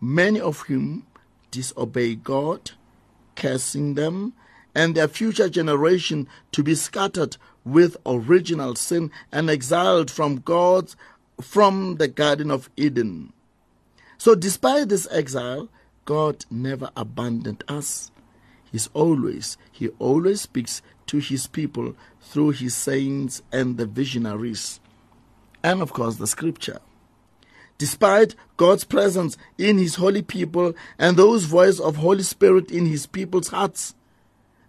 many 0.00 0.40
of 0.40 0.60
whom 0.62 1.06
disobey 1.50 2.14
God, 2.14 2.72
cursing 3.36 3.94
them, 3.94 4.34
and 4.74 4.94
their 4.94 5.08
future 5.08 5.48
generation 5.48 6.28
to 6.52 6.62
be 6.62 6.74
scattered 6.74 7.36
with 7.64 7.96
original 8.06 8.74
sin 8.74 9.10
and 9.32 9.50
exiled 9.50 10.10
from 10.10 10.36
God 10.36 10.94
from 11.40 11.96
the 11.96 12.08
Garden 12.08 12.50
of 12.50 12.70
Eden. 12.76 13.32
So, 14.16 14.34
despite 14.34 14.88
this 14.88 15.06
exile, 15.10 15.68
God 16.04 16.44
never 16.50 16.90
abandoned 16.96 17.62
us. 17.68 18.10
He's 18.72 18.88
always, 18.92 19.56
He 19.70 19.88
always 19.98 20.42
speaks 20.42 20.82
to 21.06 21.18
His 21.18 21.46
people 21.46 21.94
through 22.20 22.50
His 22.50 22.74
saints 22.74 23.42
and 23.52 23.76
the 23.76 23.86
visionaries. 23.86 24.80
And 25.62 25.82
of 25.82 25.92
course, 25.92 26.16
the 26.16 26.26
scripture. 26.26 26.80
Despite 27.78 28.34
God's 28.56 28.82
presence 28.82 29.36
in 29.56 29.78
His 29.78 29.94
holy 29.94 30.22
people 30.22 30.74
and 30.98 31.16
those 31.16 31.44
voice 31.44 31.78
of 31.78 31.96
Holy 31.96 32.24
Spirit 32.24 32.72
in 32.72 32.86
His 32.86 33.06
people's 33.06 33.48
hearts, 33.48 33.94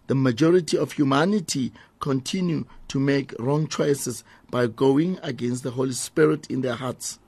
the 0.06 0.16
majority 0.16 0.78
of 0.78 0.92
humanity 0.94 1.74
continue 2.00 2.66
to 2.88 3.00
make 3.00 3.34
wrong 3.40 3.68
choices 3.68 4.24
by 4.52 4.68
going 4.68 5.20
against 5.24 5.64
the 5.64 5.72
Holy 5.72 5.94
Spirit 5.94 6.50
in 6.50 6.62
their 6.62 6.76
hearts. 6.76 7.20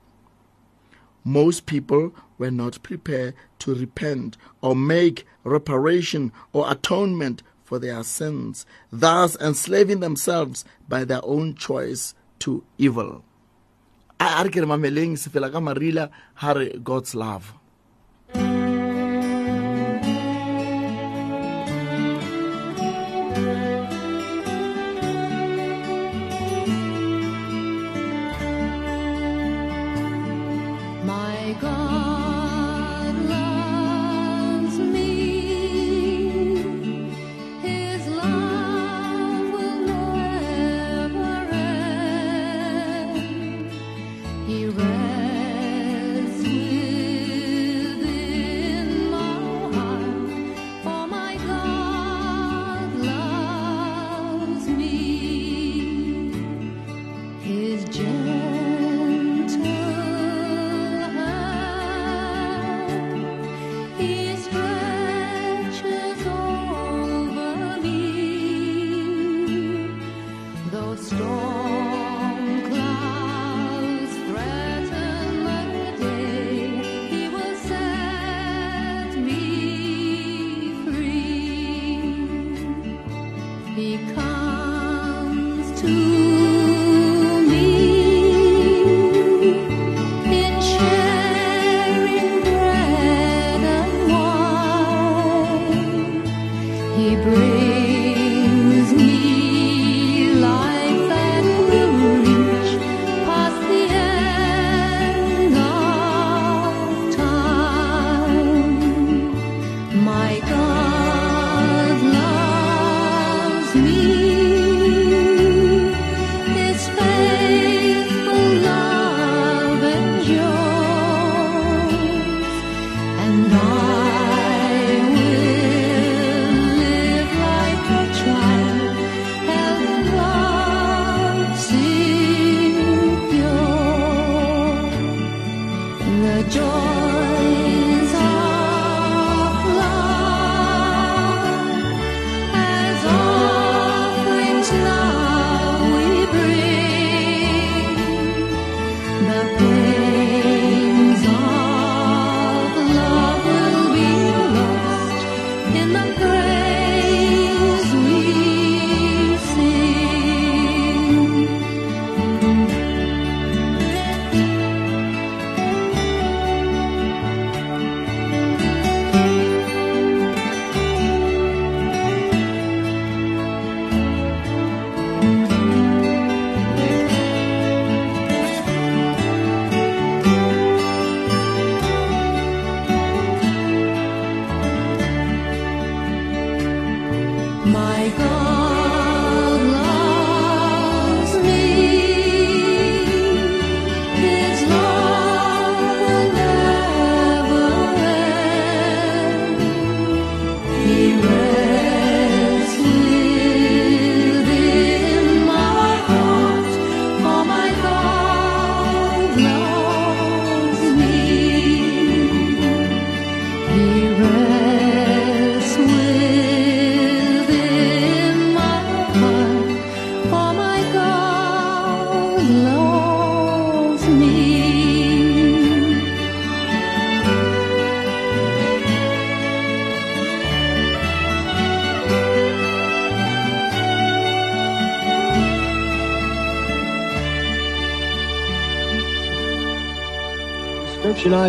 Most 1.24 1.66
people 1.66 2.14
were 2.38 2.50
not 2.50 2.82
prepared 2.82 3.34
to 3.60 3.74
repent 3.74 4.36
or 4.60 4.74
make 4.74 5.26
reparation 5.44 6.32
or 6.52 6.70
atonement 6.70 7.42
for 7.62 7.78
their 7.78 8.02
sins, 8.02 8.66
thus 8.90 9.36
enslaving 9.40 10.00
themselves 10.00 10.64
by 10.88 11.04
their 11.04 11.24
own 11.24 11.54
choice 11.54 12.14
to 12.40 12.64
evil. 12.78 13.24
A 14.22 14.26
a 14.38 14.42
re 14.44 14.50
ke 14.54 14.60
re 14.62 14.68
mameleng 14.72 15.18
se 15.18 15.28
fela 15.34 15.50
ka 15.54 15.60
marila 15.68 16.04
ha 16.42 16.50
re 16.58 16.66
god's 16.88 17.12
love 17.22 17.46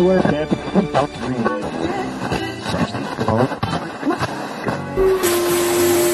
church 0.04 0.24
and 0.24 0.36
I 3.06 3.32
wear 3.32 3.48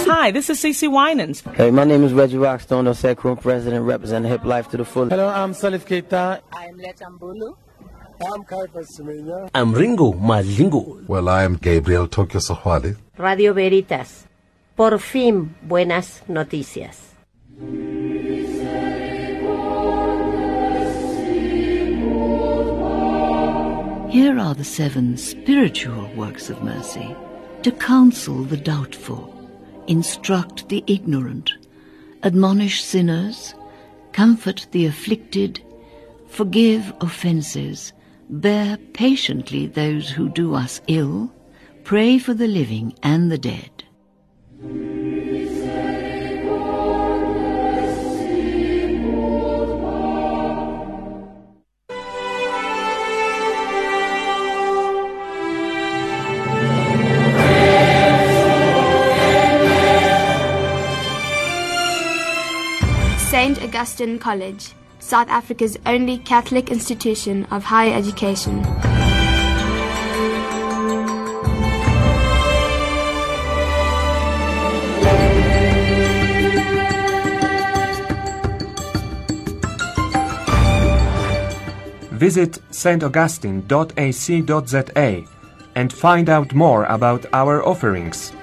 Hi, 0.07 0.31
this 0.31 0.51
is 0.51 0.63
Cece 0.63 0.89
Winans. 0.91 1.43
Hey, 1.55 1.71
my 1.71 1.85
name 1.85 2.05
is 2.05 2.13
Reggie 2.13 2.37
Rockstone, 2.37 2.85
the 2.85 2.95
Sacrum 2.95 3.37
President, 3.37 3.85
representing 3.85 4.31
Hip 4.31 4.45
Life 4.45 4.69
to 4.69 4.77
the 4.77 4.85
Full. 4.85 5.09
Hello, 5.09 5.29
I'm 5.29 5.53
Salif 5.53 5.87
Keita. 5.87 6.41
I'm 6.53 6.77
Letta 6.77 7.07
Mbulu. 7.07 7.57
I'm 8.33 8.45
Caiphus 8.45 8.99
Semenya. 8.99 9.49
I'm 9.55 9.73
Ringo 9.73 10.13
Malingo. 10.13 11.07
Well, 11.09 11.29
I 11.29 11.45
am 11.45 11.57
Gabriel 11.57 12.07
Tokyo 12.07 12.39
Sexwale. 12.39 12.97
Radio 13.17 13.55
Veritas. 13.55 14.27
Por 14.77 14.99
fin, 14.99 15.57
buenas 15.63 16.23
noticias. 16.29 17.10
Here 24.11 24.41
are 24.41 24.55
the 24.55 24.65
seven 24.65 25.17
spiritual 25.17 26.13
works 26.17 26.51
of 26.51 26.65
mercy 26.65 27.15
to 27.63 27.71
counsel 27.71 28.43
the 28.43 28.57
doubtful, 28.57 29.33
instruct 29.87 30.69
the 30.69 30.83
ignorant, 30.89 31.53
admonish 32.25 32.83
sinners, 32.83 33.55
comfort 34.13 34.67
the 34.73 34.87
afflicted, 34.87 35.63
forgive 36.27 36.93
offences, 37.01 37.93
bear 38.29 38.79
patiently 38.95 39.69
those 39.69 40.11
who 40.11 40.29
do 40.29 40.57
us 40.57 40.81
ill, 40.89 41.33
pray 41.85 42.19
for 42.19 42.35
the 42.35 42.49
living 42.49 42.93
and 43.05 43.31
the 43.31 43.39
dead. 43.39 43.85
Augustine 63.81 64.19
College, 64.19 64.73
South 64.99 65.31
Africa's 65.31 65.79
only 65.87 66.19
Catholic 66.19 66.71
institution 66.71 67.47
of 67.47 67.65
higher 67.65 67.95
education. 67.95 68.63
Visit 82.13 82.59
staugustine.ac.za 82.71 85.25
and 85.75 85.91
find 85.91 86.29
out 86.29 86.55
more 86.55 86.85
about 86.85 87.25
our 87.33 87.67
offerings. 87.67 88.35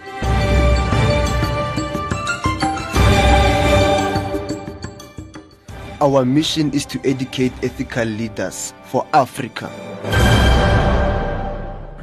Our 5.99 6.25
mission 6.25 6.71
is 6.73 6.85
to 6.87 7.01
educate 7.03 7.51
ethical 7.63 8.05
leaders 8.05 8.71
for 8.83 9.07
Africa. 9.13 9.67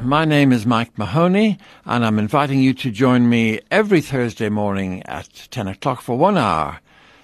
My 0.01 0.25
name 0.25 0.51
is 0.51 0.65
Mike 0.65 0.97
Mahoney, 0.97 1.57
and 1.85 2.05
I'm 2.05 2.19
inviting 2.19 2.59
you 2.59 2.73
to 2.73 2.91
join 2.91 3.29
me 3.29 3.61
every 3.71 4.01
Thursday 4.01 4.49
morning 4.49 5.01
at 5.03 5.47
10 5.49 5.69
o'clock 5.69 6.01
for 6.01 6.17
one 6.17 6.37
hour 6.37 6.81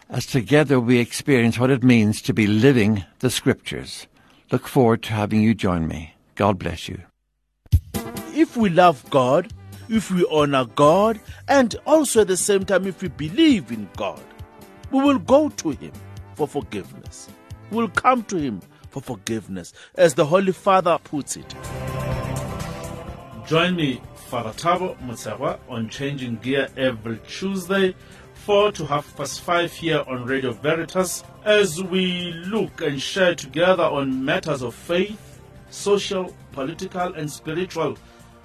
as 0.10 0.26
together 0.26 0.80
we 0.80 1.00
experience 1.00 1.60
what 1.60 1.72
it 1.72 1.84
means 1.84 2.22
to 2.22 2.34
be 2.34 2.48
living 2.48 3.04
the 3.20 3.30
Scriptures. 3.30 4.08
Look 4.50 4.66
forward 4.66 5.04
to 5.04 5.14
having 5.14 5.42
you 5.42 5.54
join 5.54 5.90
me. 5.90 6.14
God 6.36 6.58
bless 6.58 6.88
you. 6.88 7.02
If 8.34 8.56
we 8.56 8.70
love 8.70 9.04
God, 9.10 9.52
if 9.90 10.10
we 10.10 10.26
honor 10.32 10.64
God, 10.64 11.20
and 11.50 11.76
also 11.86 12.22
at 12.22 12.30
the 12.30 12.38
same 12.38 12.64
time, 12.64 12.88
if 12.88 13.02
we 13.02 13.10
believe 13.10 13.74
in 13.74 13.90
God, 13.98 14.24
we 14.92 15.04
will 15.04 15.20
go 15.20 15.50
to 15.50 15.72
Him 15.72 15.92
for 16.42 16.48
forgiveness. 16.48 17.30
We 17.70 17.78
will 17.78 17.90
come 17.90 18.24
to 18.24 18.36
Him 18.36 18.62
for 18.90 19.00
forgiveness, 19.00 19.74
as 19.94 20.16
the 20.16 20.26
Holy 20.26 20.52
Father 20.52 20.98
puts 21.04 21.38
it. 21.38 21.56
Join 23.46 23.76
me, 23.76 24.02
Father 24.16 24.50
Tabo 24.50 24.98
Mutsawa, 25.02 25.60
on 25.70 25.88
Changing 25.88 26.38
Gear 26.38 26.68
every 26.76 27.20
Tuesday, 27.28 27.94
4 28.34 28.72
to 28.72 28.88
half 28.88 29.16
past 29.16 29.42
5 29.42 29.72
here 29.72 30.04
on 30.08 30.26
Radio 30.26 30.52
Veritas, 30.52 31.24
as 31.46 31.80
we 31.84 32.32
look 32.48 32.82
and 32.82 33.00
share 33.00 33.36
together 33.36 33.84
on 33.84 34.26
matters 34.26 34.64
of 34.64 34.74
faith, 34.74 35.42
social, 35.70 36.36
political, 36.54 37.14
and 37.14 37.32
spiritual. 37.32 38.00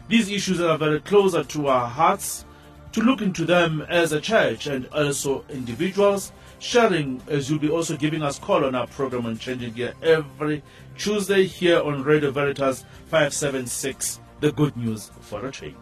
These 0.09 0.31
issues 0.31 0.59
that 0.59 0.69
are 0.69 0.77
very 0.77 1.01
closer 1.01 1.45
to 1.45 1.69
our 1.69 1.89
hearts, 1.89 2.45
to 2.93 3.01
look 3.01 3.23
into 3.23 3.47
them 3.47 3.81
as 3.89 4.13
a 4.13 4.21
church 4.21 4.67
and 4.67 4.87
also 4.89 5.47
individuals, 5.49 6.33
sharing 6.59 7.21
as 7.29 7.51
you'll 7.51 7.59
be 7.59 7.71
also 7.71 7.97
giving 7.97 8.23
us 8.23 8.39
call 8.39 8.65
on 8.65 8.75
our 8.75 8.87
program 8.87 9.27
on 9.27 9.39
Changing 9.39 9.73
Gear 9.73 9.95
every 10.03 10.63
Tuesday 10.97 11.45
here 11.45 11.81
on 11.81 12.03
Radio 12.03 12.31
Veritas 12.31 12.85
576 13.07 14.21
the 14.41 14.53
good 14.53 14.77
news 14.77 15.11
for 15.21 15.45
a 15.47 15.51
change. 15.51 15.75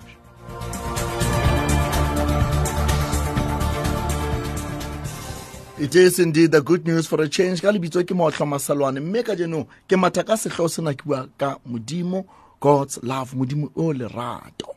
It 5.77 5.97
is 5.97 6.21
indeed 6.21 6.53
the 6.53 6.63
good 6.63 6.87
news 6.87 7.07
for 7.07 7.21
a 7.21 7.29
change. 7.29 7.61
Ka 7.61 7.73
lebitso 7.73 8.05
ke 8.07 8.15
mohohlo 8.15 8.47
maselwane. 8.47 9.01
Mme 9.03 9.25
ka 9.25 9.35
jeno 9.35 9.67
ke 9.89 9.99
matha 9.99 10.23
ka 10.23 10.35
setlho 10.35 10.71
se 10.71 10.83
na 10.83 10.93
ke 10.93 11.05
bua 11.05 11.29
ka 11.37 11.59
modimo 11.69 12.25
god's 12.61 13.03
love. 13.03 13.35
Modimo 13.35 13.71
o 13.75 13.93
lerato. 13.93 14.77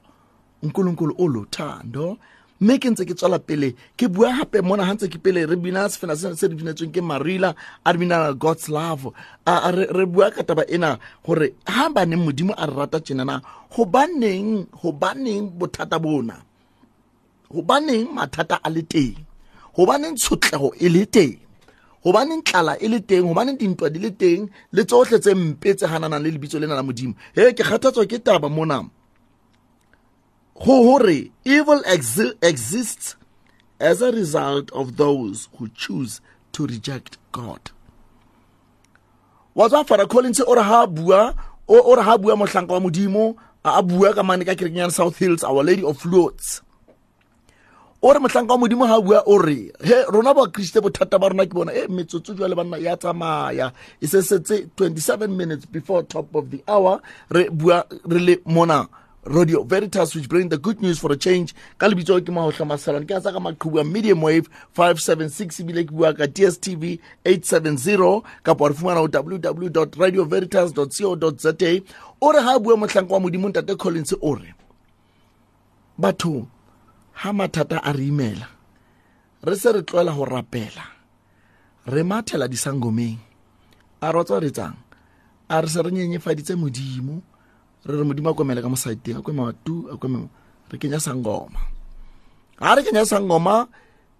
Nkulunkulu 0.64 1.14
o 1.20 1.28
lothando 1.28 2.18
mme 2.60 2.80
ke 2.82 2.89
ntse 2.89 3.06
ke 3.06 3.13
tswela 3.13 3.39
pele 3.39 3.76
ke 3.98 4.10
bua 4.10 4.34
gape 4.34 4.62
mona 4.65 4.86
ga 4.86 4.93
ntse 4.93 5.08
ke 5.10 5.17
pele 5.22 5.46
re 5.46 5.56
bina 5.56 5.86
sefena 5.89 6.15
se 6.17 6.48
re 6.48 6.56
binetsweng 6.56 6.91
ke 6.91 7.02
marila 7.02 7.54
a 7.86 7.89
re 7.93 7.98
bina 7.98 8.34
god's 8.34 8.70
love. 8.70 9.13
Re, 9.46 10.06
bua 10.06 10.32
ka 10.32 10.41
taba 10.43 10.65
ena 10.65 10.98
gore 11.26 11.54
ga 11.65 11.89
baneng 11.89 12.26
modimo 12.26 12.54
a 12.58 12.65
re 12.65 12.74
rata 12.74 13.00
tjenana 13.00 13.41
gobaneng 13.70 14.65
gobaneng 14.82 15.54
bothata 15.54 16.00
bona? 16.02 16.41
Gobaneng 17.54 18.10
mathata 18.12 18.60
a 18.63 18.70
le 18.70 18.82
teng? 18.82 19.15
Gobaneng 19.76 20.17
tshotlego 20.17 20.74
e 20.82 20.89
le 20.89 21.06
teng? 21.06 21.38
Gobaneng 22.04 22.41
tlala 22.41 22.74
e 22.82 22.88
le 22.88 23.00
teng? 23.00 23.30
Gobaneng 23.30 23.58
dintwa 23.58 23.88
di 23.93 24.00
le 24.00 24.12
teng? 24.12 24.50
Le 24.74 24.82
tsotlhe 24.84 25.20
tse 25.20 25.32
mpe 25.36 25.76
tse 25.78 25.86
gananang 25.86 26.24
le 26.24 26.32
lebitso 26.34 26.60
lena 26.60 26.76
la 26.76 26.84
modimo? 26.84 27.13
He 27.36 27.54
ke 27.54 27.63
kgathatswa 27.63 28.04
ke 28.10 28.17
taba 28.20 28.50
mona 28.50 28.82
gore 30.63 31.32
evil 31.46 31.82
exi 31.84 32.34
exists 32.41 33.15
as 33.80 34.02
a 34.02 34.12
result 34.12 34.72
of 34.72 34.98
those 34.98 35.50
who 35.58 35.70
choose 35.70 36.20
to 36.52 36.65
reject 36.65 37.17
god. 37.32 37.72
Wa 39.56 39.70
tswa 39.70 39.86
fara 39.88 40.08
collins 40.08 40.39
o 40.41 40.56
re 40.56 40.63
ha 40.63 40.86
bua 40.88 41.36
o 41.67 41.96
re 41.96 42.04
ha 42.04 42.17
bua 42.17 42.36
mohlanka 42.36 42.74
wa 42.74 42.80
south 44.89 45.17
hills 45.17 45.43
our 45.43 45.63
lady 45.63 45.84
of 45.84 46.04
lourdes 46.06 46.62
o 48.02 48.13
re 48.13 48.20
mohlanka 48.20 48.50
wa 48.50 48.58
modimo 48.58 48.88
ha 48.88 49.02
bua 49.02 49.24
o 49.26 49.38
re 49.38 49.72
he 49.84 50.04
rona 50.10 50.34
ba 50.34 50.48
kriste 50.48 50.82
bothata 50.82 51.20
ba 51.20 51.30
rona 51.30 51.46
e 51.74 51.82
eh, 51.84 51.88
banna 52.56 52.78
ya 52.78 52.98
tsamaya. 52.98 53.72
E 54.02 54.08
se 54.08 54.22
setse 54.22 54.67
27 54.78 55.28
minutes 55.28 55.65
before 55.65 56.04
top 56.04 56.34
of 56.36 56.50
the 56.50 56.63
hour 56.67 57.02
re 57.30 57.50
bua 57.50 57.86
re 58.06 58.20
le 58.20 58.38
mona 58.46 58.88
radio 59.30 59.63
veritas 59.63 60.16
which 60.16 60.30
bring 60.30 60.50
the 60.50 60.58
good 60.58 60.82
news 60.82 61.00
for 61.00 61.12
a 61.12 61.18
change. 61.18 61.54
Ka 61.78 61.88
lebitso 61.88 62.20
ke 62.20 62.32
mahotlha 62.32 62.66
masalan 62.66 63.08
ke 63.08 63.12
a 63.12 63.22
tsa 63.22 63.32
ka 63.32 63.40
maqhubu 63.40 63.82
a 63.82 63.84
medium 63.84 64.22
wave 64.22 64.50
576 64.76 65.60
ebile 65.63 65.84
ke 65.86 65.92
bua 65.92 66.13
ka 66.13 66.28
dstv 66.28 67.00
870 67.26 68.24
kapa 68.44 68.70
re 68.70 68.74
fumana 68.74 69.00
ho 69.04 69.08
www 69.08 69.98
radio 69.98 70.26
veritas 70.26 70.72
co 70.74 70.86
za 71.38 71.54
o 72.22 72.32
re 72.32 72.42
ha 72.42 72.60
bua 72.60 72.78
motlhanka 72.78 73.13
wa 73.13 73.20
modimo 73.20 73.50
ntate 73.50 73.78
collins 73.78 74.13
o 74.22 74.36
re 74.36 74.54
batho 75.98 76.48
ha 77.13 77.34
mathata 77.34 77.84
a 77.84 77.94
re 77.94 78.08
imela 78.08 78.48
re 79.44 79.56
se 79.56 79.72
re 79.72 79.82
tloela 79.82 80.16
go 80.16 80.26
rapela 80.26 80.86
re 81.86 82.04
mathela 82.04 82.48
disangomeng 82.48 83.18
a 84.02 84.12
re 84.12 84.24
tswa 84.24 84.40
re 84.40 84.52
tsang 84.52 84.78
a 85.50 85.62
re 85.62 85.68
se 85.68 85.82
re 85.82 85.92
nyenyefaditse 85.92 86.56
modimo 86.56 87.22
re 87.88 87.97
re 87.97 88.04
modimo 88.04 88.30
a 88.30 88.34
komele 88.34 88.62
ka 88.62 88.69
mosaeteng 88.69 89.19
a 89.19 89.21
kweme 89.21 89.41
matu 89.41 89.88
a 89.91 89.97
kweme 89.97 90.30
re 90.71 90.78
kenya 90.78 91.00
sangoma. 91.00 91.60
Ga 92.60 92.76
re 92.76 92.84
kenya 92.84 93.06
sangoma 93.06 93.67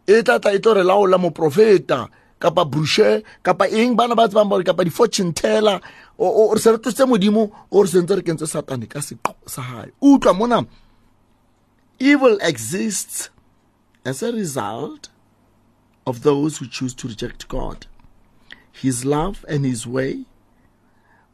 e 0.08 0.24
tla 0.24 0.40
tla 0.40 0.54
e 0.56 0.60
tlo 0.60 0.74
re 0.74 0.84
laola 0.84 1.18
moprofeta 1.18 2.08
kapa 2.40 2.66
bruche 2.66 3.24
kapa 3.44 3.68
eng 3.68 3.96
bana 3.96 4.16
ba 4.16 4.28
tsebang 4.28 4.50
bore 4.50 4.64
kapa 4.64 4.84
di-fortune 4.84 5.34
teller 5.34 5.82
re 6.18 6.60
se 6.60 6.72
re 6.72 6.78
tlositse 6.78 7.06
modimo 7.06 7.52
ore 7.72 7.86
re 7.86 7.92
sentse 7.92 8.16
re 8.16 8.24
kentse 8.24 8.48
satane 8.48 8.88
ka 8.88 9.02
seqo 9.02 9.34
sa 9.46 9.62
gae 9.62 9.92
utlwa 10.02 10.34
mona 10.34 10.60
evil 12.00 12.38
exists 12.42 13.30
as 14.06 14.24
a 14.24 14.32
result 14.32 15.10
of 16.06 16.22
those 16.24 16.58
who 16.60 16.66
choose 16.68 16.94
to 16.94 17.08
reject 17.08 17.50
god. 17.50 17.86
His 18.72 19.04
love 19.04 19.44
and 19.50 19.66
his 19.66 19.86
way 19.86 20.24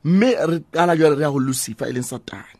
mme 0.03 0.35
jwale 0.75 1.15
re 1.15 1.21
ya 1.23 1.31
go 1.31 1.39
lucifer 1.39 1.87
e 1.87 1.93
leng 1.93 2.03
satane 2.03 2.59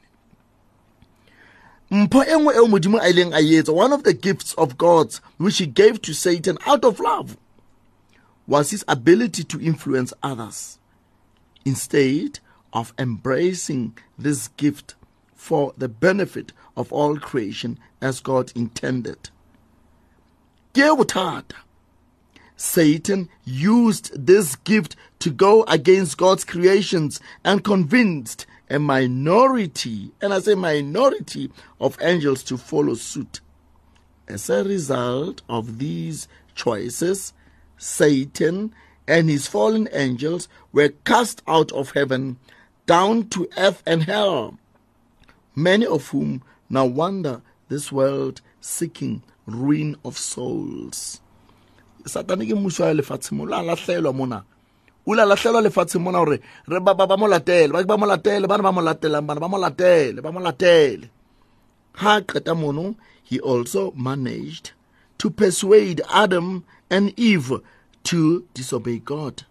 mpho 1.92 2.24
e 2.24 2.36
nngwe 2.38 2.56
eo 2.56 2.68
modimo 2.68 2.98
a 3.00 3.10
ileng 3.10 3.34
a 3.34 3.42
etsa 3.42 3.72
one 3.72 3.94
of 3.94 4.04
the 4.04 4.14
gifts 4.14 4.54
of 4.58 4.78
god 4.78 5.16
which 5.38 5.58
he 5.58 5.66
gave 5.66 6.02
to 6.02 6.14
satan 6.14 6.58
out 6.66 6.86
of 6.86 7.00
love 7.00 7.38
was 8.48 8.72
his 8.72 8.84
ability 8.88 9.44
to 9.44 9.60
influence 9.60 10.14
others 10.22 10.80
instead 11.66 12.40
of 12.74 12.94
embracing 12.98 13.98
this 14.18 14.50
gift 14.58 14.96
for 15.34 15.74
the 15.78 15.88
benefit 15.88 16.52
of 16.76 16.92
all 16.92 17.18
creation 17.18 17.78
as 18.02 18.20
god 18.20 18.52
intended. 18.56 19.30
Satan 22.56 23.30
used 23.46 24.26
this 24.26 24.56
gift 24.56 24.96
to 25.24 25.32
go 25.32 25.64
against 25.70 26.18
God's 26.18 26.44
creations 26.44 27.22
and 27.46 27.64
convinced 27.64 28.46
a 28.70 28.78
minority, 28.78 30.12
and 30.22 30.34
I 30.34 30.42
say 30.42 30.54
minority, 30.54 31.50
of 31.80 31.98
angels 32.02 32.44
to 32.44 32.58
follow 32.58 32.96
suit. 32.96 33.40
As 34.28 34.50
a 34.50 34.66
result 34.66 35.42
of 35.48 35.80
these 35.80 36.28
choices, 36.56 37.32
Satan 37.78 38.76
and 39.08 39.30
his 39.30 39.48
fallen 39.48 39.88
angels 39.94 40.50
were 40.74 40.90
cast 41.06 41.42
out 41.48 41.72
of 41.72 41.92
heaven 41.92 42.36
down 42.86 43.30
to 43.30 43.48
earth 43.58 43.82
and 43.86 44.04
hell, 44.04 44.58
many 45.56 45.86
of 45.86 46.10
whom 46.10 46.44
now 46.70 46.86
wander 46.86 47.42
this 47.70 47.94
world 47.94 48.42
seeking 48.60 49.24
ruin 49.46 49.96
of 50.04 50.18
souls. 50.18 51.22
satane 52.04 52.44
ke 52.44 52.52
lefatshe 52.54 53.32
mo 53.32 53.46
la 53.46 53.62
latlhelwa 53.62 54.14
mona 54.14 54.44
o 55.06 55.12
la 55.14 55.26
latlhelwa 55.26 55.62
lefatsheng 55.62 56.02
mona 56.02 56.20
gore 56.26 56.40
re 56.68 56.80
ba 56.80 56.94
ba- 56.96 57.18
mo 57.18 57.28
latele 57.28 57.72
ba 57.74 57.84
ba 57.84 57.98
mo 57.98 58.06
latele 58.06 58.48
bana 58.48 58.64
ba 58.64 58.72
mo 58.72 58.82
latelang 58.82 59.26
bana 59.28 59.40
ba 59.40 59.50
mo 59.50 59.58
latele 59.58 60.22
ba 60.22 60.32
mo 60.32 60.40
latele. 60.40 61.10
Ha 62.02 62.22
qeta 62.22 62.56
mono 62.56 62.96
he 63.24 63.40
also 63.40 63.92
managed 63.92 64.72
to 65.18 65.30
persuade 65.30 66.02
adam 66.10 66.64
and 66.90 67.14
eve 67.18 67.62
to 68.04 68.46
disobey 68.54 69.00
god 69.00 69.44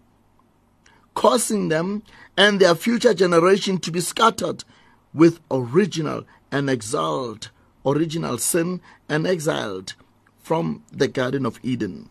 causing 1.15 1.69
them 1.69 2.03
and 2.37 2.61
their 2.61 2.75
future 2.75 3.15
generation 3.15 3.79
to 3.79 3.91
be 3.91 4.01
scattered 4.01 4.65
with 5.13 5.41
original 5.51 6.25
and 6.51 6.71
exiled 6.71 7.51
original 7.85 8.39
sin 8.39 8.81
and 9.09 9.27
exiled 9.27 9.95
from 10.39 10.83
the 10.91 11.09
garden 11.09 11.45
of 11.45 11.59
eden. 11.63 12.09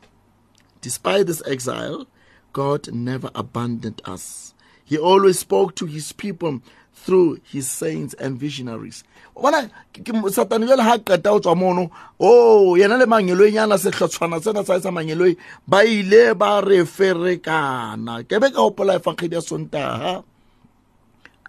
Despite 0.81 1.27
this 1.27 1.41
exile, 1.45 2.07
God 2.53 2.91
never 2.93 3.29
abandoned 3.35 4.01
us. 4.05 4.53
He 4.85 4.97
always 4.97 5.39
spoke 5.39 5.75
to 5.75 5.85
his 5.85 6.11
people 6.11 6.59
through 6.93 7.39
his 7.43 7.69
saints 7.69 8.13
and 8.15 8.37
visionaries. 8.37 9.03
bona 9.35 9.69
ke- 9.93 10.03
ke- 10.03 10.29
satane 10.35 10.67
jale 10.67 10.83
ha 10.83 10.97
qeta 10.97 11.29
ho 11.31 11.39
tswa 11.39 11.55
mono 11.57 11.89
o 12.19 12.75
yena 12.77 12.97
le 12.99 13.05
manyeloenyana 13.05 13.77
sehlotshwana 13.79 14.41
sena 14.43 14.63
sa 14.63 14.79
sa 14.79 14.91
manyeloi 14.91 15.35
ba 15.67 15.83
ile 15.85 16.33
ba 16.35 16.61
re 16.61 16.83
ferekana. 16.85 18.23
Ke 18.27 18.39
be 18.39 18.51
ka 18.51 18.61
hopola 18.61 18.99
efakgedi 18.99 19.33
ya 19.35 19.41
sontaga 19.41 20.23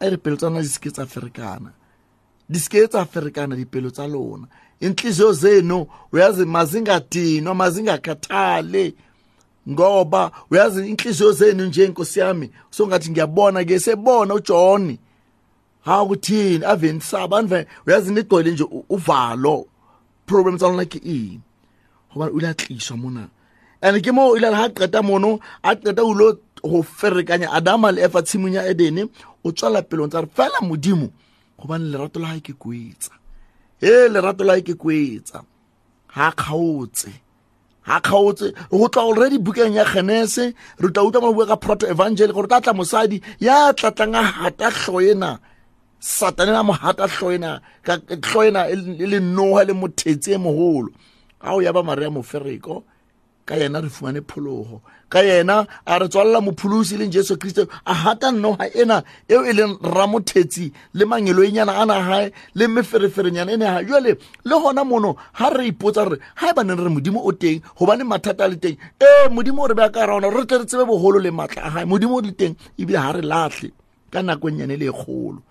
a 0.00 0.08
re 0.10 0.16
pelo 0.16 0.36
tsana 0.36 0.62
di 0.62 0.68
seke 0.68 0.90
tsa 0.94 1.04
ferekana. 1.06 1.72
Di 2.48 2.58
sike 2.58 2.88
tsa 2.88 3.04
ferekana 3.04 3.56
dipelo 3.56 3.90
tsa 3.90 4.06
lona. 4.06 4.46
Inhliziyo 4.80 5.32
zenu 5.32 5.86
uyazi 6.12 6.44
mazingadinwa 6.46 7.54
mazingakhathale 7.54 8.94
ngoba 9.68 10.30
uyazi 10.50 10.88
inhliziyo 10.88 11.32
zenu 11.32 11.64
nje 11.66 11.88
nkosi 11.88 12.20
yami 12.20 12.50
songathi 12.70 13.10
ngiyabona 13.10 13.64
ke 13.64 13.78
sebona 13.80 14.34
uJohn. 14.34 14.98
Ha 15.84 16.02
ukuthini 16.02 16.64
aveni 16.64 17.00
saba 17.00 17.38
anve 17.38 17.66
uyazi 17.86 18.12
nigcwele 18.12 18.50
nje 18.50 18.64
u- 18.64 18.84
uvalo. 18.88 19.66
Problem 20.26 20.56
tsa 20.58 20.68
lona 20.68 20.84
ke 20.84 20.98
eng 21.04 21.40
hoba 22.08 22.26
o 22.26 22.38
ile 22.38 22.48
a 22.48 22.54
tliswa 22.54 22.96
mona. 22.96 23.28
And 23.82 24.02
ke 24.02 24.12
mo 24.12 24.30
o 24.30 24.36
ile 24.36 24.50
ha 24.54 24.68
qeta 24.68 25.02
mono 25.02 25.40
a 25.62 25.74
qeta 25.76 26.02
o 26.04 26.12
lo 26.14 26.38
go 26.62 26.82
ferekanya 26.82 27.50
adama 27.52 27.90
le 27.92 28.02
efa 28.02 28.22
tshimong 28.22 28.54
ya 28.54 28.66
edene 28.66 29.08
o 29.44 29.50
tswela 29.52 29.82
pelong 29.82 30.10
tsa 30.10 30.20
re 30.20 30.26
fela 30.34 30.60
modimo. 30.62 31.10
Gobane 31.58 31.90
lerato 31.90 32.18
la 32.20 32.28
gae 32.34 32.40
ke 32.40 32.52
kwetsa 32.52 33.10
e 33.80 34.08
lerato 34.08 34.44
la 34.44 34.54
gae 34.54 34.62
ke 34.62 34.74
kwetsa 34.74 35.42
ha 36.14 36.30
kgaotse 36.32 37.10
ha 37.88 38.00
kgaotse 38.00 38.46
go 38.70 38.88
tla 38.88 39.02
already 39.02 39.38
bukeng 39.38 39.74
ya 39.74 39.84
genese 39.84 40.54
re 40.82 40.88
tla 40.94 41.02
utlwa 41.06 41.22
mo 41.22 41.32
bua 41.36 41.46
ka 41.46 41.56
proto 41.56 41.86
evangel 41.86 42.32
gore 42.32 42.48
tla 42.48 42.60
tla 42.60 42.72
mosadi 42.72 43.22
ya 43.40 43.72
tlatlang 43.72 44.14
a 44.14 44.22
hata 44.22 44.70
tlho 44.70 45.00
ena. 45.00 45.38
Satane 46.02 46.50
a 46.50 46.62
mo 46.66 46.72
hata 46.72 47.06
tlho 47.08 47.30
ena 47.30 47.60
ka 47.86 47.94
tlho 47.98 48.40
ena 48.48 48.66
e 48.66 48.74
le- 48.74 48.98
e 48.98 49.06
le 49.06 49.18
noga 49.20 49.62
le 49.68 49.72
mothetsi 49.72 50.34
e 50.34 50.38
mogolo 50.38 50.90
ga 51.42 51.54
o 51.54 51.60
ya 51.62 51.72
ba 51.72 51.82
maria 51.82 52.10
mofereko 52.10 52.82
ka 53.52 53.58
yena 53.58 53.80
re 53.80 53.88
fumane 53.88 54.20
phologo 54.24 54.80
ka 55.10 55.20
yena 55.20 55.66
a 55.84 55.98
re 55.98 56.08
tswalela 56.08 56.40
mopholosi 56.40 56.94
e 56.94 56.98
leng 56.98 57.12
jesu 57.12 57.36
kriste 57.36 57.68
a 57.84 57.94
hata 57.94 58.32
noga 58.32 58.64
ena 58.72 59.04
eo 59.28 59.44
e 59.44 59.52
leng 59.52 59.76
ramothetsi 59.82 60.72
le 60.94 61.04
manyeloenyana 61.04 61.72
a 61.76 61.84
nagae 61.84 62.32
le 62.54 62.64
mefereferenyana 62.68 63.52
e 63.52 63.56
nagae 63.56 63.84
jale 63.84 64.16
le 64.44 64.54
gona 64.56 64.84
mono 64.84 65.16
ga 65.36 65.50
re 65.52 65.68
ipotsa 65.68 66.08
re 66.08 66.16
ga 66.16 66.48
e 66.48 66.52
baneng 66.56 66.80
re 66.80 66.88
modimo 66.88 67.20
o 67.20 67.32
teng 67.32 67.60
gobane 67.76 68.04
mathata 68.08 68.44
a 68.44 68.48
le 68.48 68.56
teng. 68.56 68.76
Ee 68.96 69.28
modimo 69.28 69.62
o 69.62 69.68
re 69.68 69.74
beya 69.74 69.92
ka 69.92 70.06
ra 70.06 70.16
ona 70.16 70.32
re 70.32 70.46
tle 70.48 70.64
re 70.64 70.64
tsebe 70.64 70.88
bogolo 70.88 71.20
le 71.20 71.30
maatla 71.30 71.60
a 71.60 71.70
gae 71.70 71.84
modimo 71.84 72.16
o 72.16 72.20
le 72.24 72.32
teng 72.32 72.56
ebile 72.80 72.96
ga 72.96 73.12
re 73.12 73.20
latlhe 73.20 73.68
ka 74.08 74.22
nako 74.22 74.48
e 74.48 74.52
nnyane 74.52 74.80
le 74.80 74.88
e 74.88 74.92
kgolo. 74.96 75.44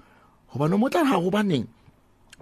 Gobane 0.50 0.74
mo 0.74 0.90
tla 0.90 1.06
ga 1.06 1.22
gobaneng 1.22 1.70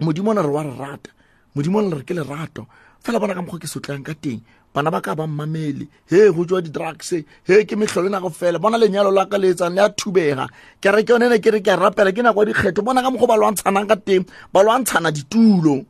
modimo 0.00 0.30
o 0.30 0.34
ne 0.34 0.40
re 0.40 0.48
wa 0.48 0.62
re 0.64 0.72
rata. 0.72 1.12
Modimo 1.52 1.78
o 1.78 1.82
ne 1.84 2.00
re 2.00 2.04
ke 2.08 2.16
lerato. 2.16 2.64
Fela 3.04 3.20
bona 3.20 3.34
ka 3.34 3.40
mokgwa 3.40 3.60
ke 3.60 3.68
sotlang 3.68 4.04
ka 4.04 4.12
teng 4.16 4.40
bana 4.74 4.90
ba 4.90 5.00
ka 5.00 5.14
ba 5.14 5.26
mmamele. 5.26 5.88
He 6.08 6.30
go 6.32 6.44
jwa 6.44 6.62
di-drugs 6.62 7.10
he 7.44 7.64
ke 7.64 7.74
metlholo 7.76 8.06
e 8.06 8.10
nako 8.10 8.30
fela 8.30 8.58
bona 8.58 8.78
lenyalo 8.78 9.10
la 9.12 9.26
ka 9.26 9.36
le 9.38 9.52
etsang 9.52 9.74
le 9.74 9.82
a 9.82 9.88
thubega. 9.90 10.48
Ke 10.80 10.94
re 10.94 11.02
ke 11.04 11.10
yone 11.10 11.28
ne 11.28 11.38
ke 11.38 11.50
re 11.50 11.60
ke 11.60 11.68
a 11.68 11.76
rapela 11.76 12.12
ke 12.12 12.22
nako 12.22 12.46
ya 12.46 12.52
dikgetho. 12.52 12.84
Bona 12.84 13.02
ka 13.02 13.10
mokgwa 13.10 13.28
ba 13.28 13.36
lwantshanang 13.36 13.88
ka 13.88 13.96
teng 13.96 14.24
ba 14.52 14.62
lwantshana 14.62 15.10
ditulo. 15.10 15.84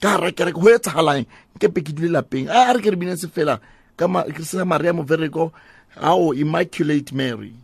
Ka 0.00 0.16
re 0.16 0.32
ke 0.32 0.52
go 0.52 0.68
etsagalang 0.70 1.26
kepe 1.58 1.82
ke 1.82 1.92
dule 1.92 2.14
lapeng. 2.14 2.48
A 2.48 2.72
re 2.72 2.80
ke 2.80 2.90
re 2.90 2.96
bineng 2.96 3.18
se 3.18 3.26
fela 3.26 3.60
ka 3.96 4.06
se 4.42 4.64
maria 4.64 4.92
movereko. 4.92 5.52
Ao 5.96 6.34
immaculate 6.34 7.12
mary 7.12 7.54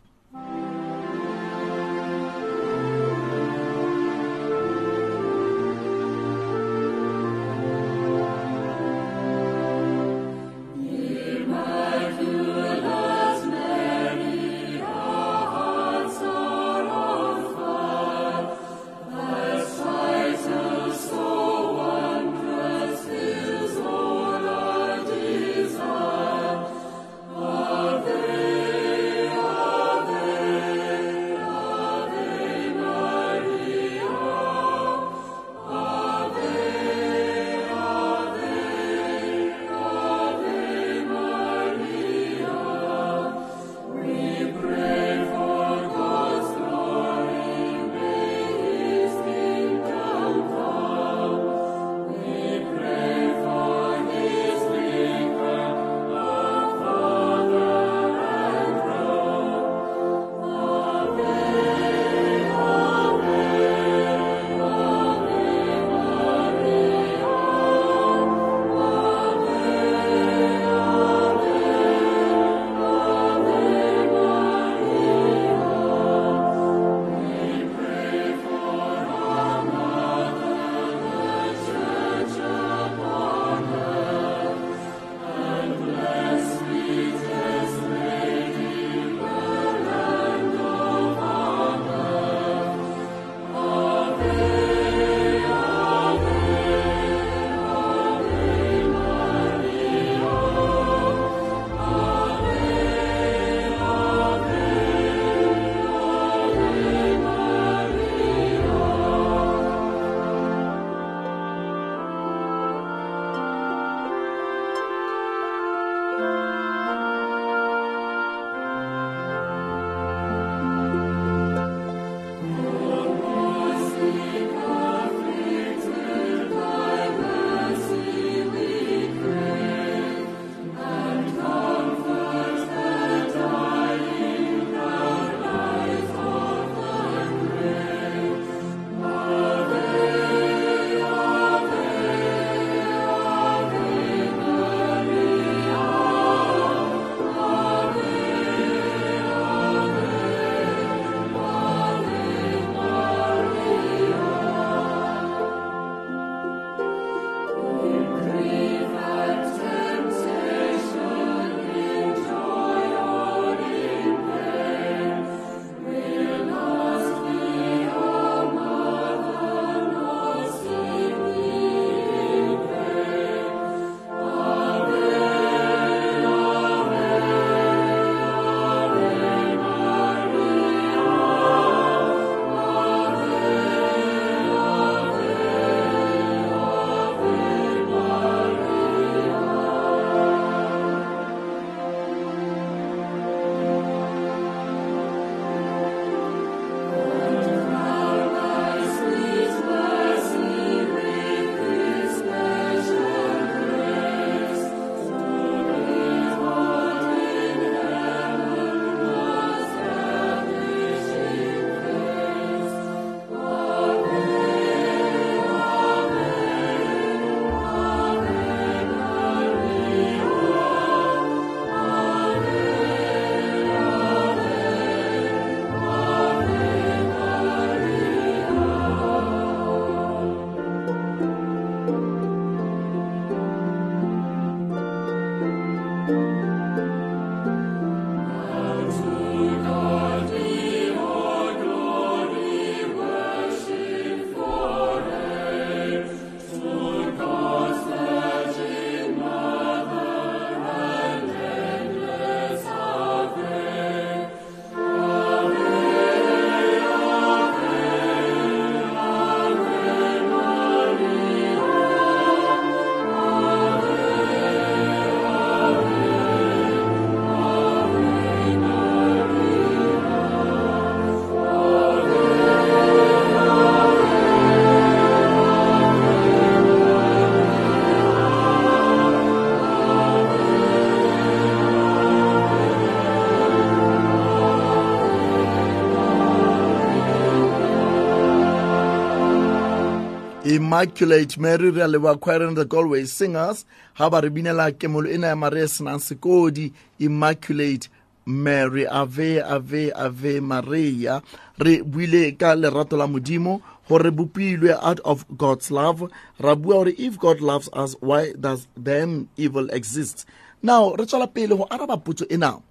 immaculate 290.73 291.37
mary 291.39 291.71
re 291.71 291.83
a 291.83 291.87
leboa 291.87 292.19
choir 292.19 292.43
and 292.47 292.57
the 292.57 292.65
galway 292.65 293.05
singers. 293.05 293.67
Ga 293.99 294.09
ba 294.09 294.23
re 294.23 294.31
binela 294.31 294.73
kemolo 294.73 295.07
ena 295.13 295.27
ya 295.27 295.37
maria 295.37 295.69
senang 295.69 296.01
sekodi 296.01 296.73
immaculate 296.99 297.91
mary. 298.25 298.87
Ave 298.87 299.43
ave 299.43 299.93
ave 299.93 300.41
maria. 300.41 301.23
Re 301.59 301.83
buile 301.83 302.39
ka 302.39 302.55
lerato 302.55 302.97
la 302.97 303.07
modimo 303.07 303.61
gore 303.87 304.11
bopilwe 304.11 304.79
out 304.83 304.99
of 305.01 305.27
god's 305.37 305.71
love. 305.71 306.11
Ra 306.41 306.55
bua 306.55 306.85
gore 306.85 306.95
if 306.97 307.19
god 307.19 307.43
loves 307.43 307.69
us 307.75 307.95
why 308.01 308.33
does 308.41 308.67
then 308.75 309.29
evil 309.37 309.69
exist? 309.71 310.25
Now 310.63 310.95
re 310.95 311.05
tswela 311.05 311.29
pele 311.29 311.55
go 311.55 311.67
araba 311.71 311.99
potso 311.99 312.25
ena 312.31 312.63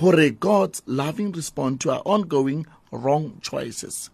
gore 0.00 0.30
god's 0.30 0.80
loving 0.86 1.32
response 1.32 1.84
to 1.84 1.90
our 1.90 2.02
ongoing 2.06 2.64
wrong 2.90 3.36
choices. 3.42 4.08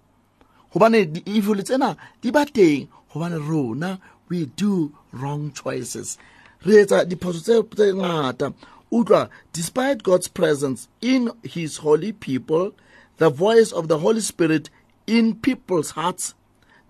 Gobane 0.75 1.07
di-evil 1.07 1.63
tsena 1.63 1.95
di 2.21 2.33
ba 2.35 2.43
teng 2.45 2.91
gobane 3.15 3.39
rona 3.49 4.01
we 4.29 4.47
do 4.47 4.93
wrong 5.13 5.53
choices. 5.53 6.19
Re 6.65 6.85
etsa 6.85 7.05
diphoso 7.05 7.63
tse 7.71 7.93
ngata. 7.95 8.53
Utlwa 8.93 9.29
despite 9.53 10.03
god's 10.03 10.29
presence 10.29 10.89
in 11.01 11.31
his 11.43 11.79
holy 11.79 12.13
people 12.13 12.73
the 13.19 13.31
voice 13.31 13.71
of 13.73 13.89
the 13.89 13.99
holy 13.99 14.21
spirit 14.21 14.69
in 15.07 15.35
people's 15.37 15.93
hearts 15.93 16.35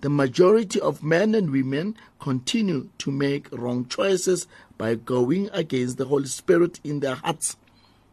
the 0.00 0.10
majority 0.10 0.80
of 0.80 1.02
men 1.02 1.34
and 1.34 1.50
women 1.50 1.96
continue 2.20 2.90
to 2.98 3.10
make 3.10 3.48
wrong 3.52 3.86
choices 3.86 4.46
by 4.76 4.94
going 4.94 5.48
against 5.52 5.96
the 5.96 6.04
holy 6.04 6.26
spirit 6.26 6.78
in 6.84 7.00
their 7.00 7.14
hearts. 7.14 7.56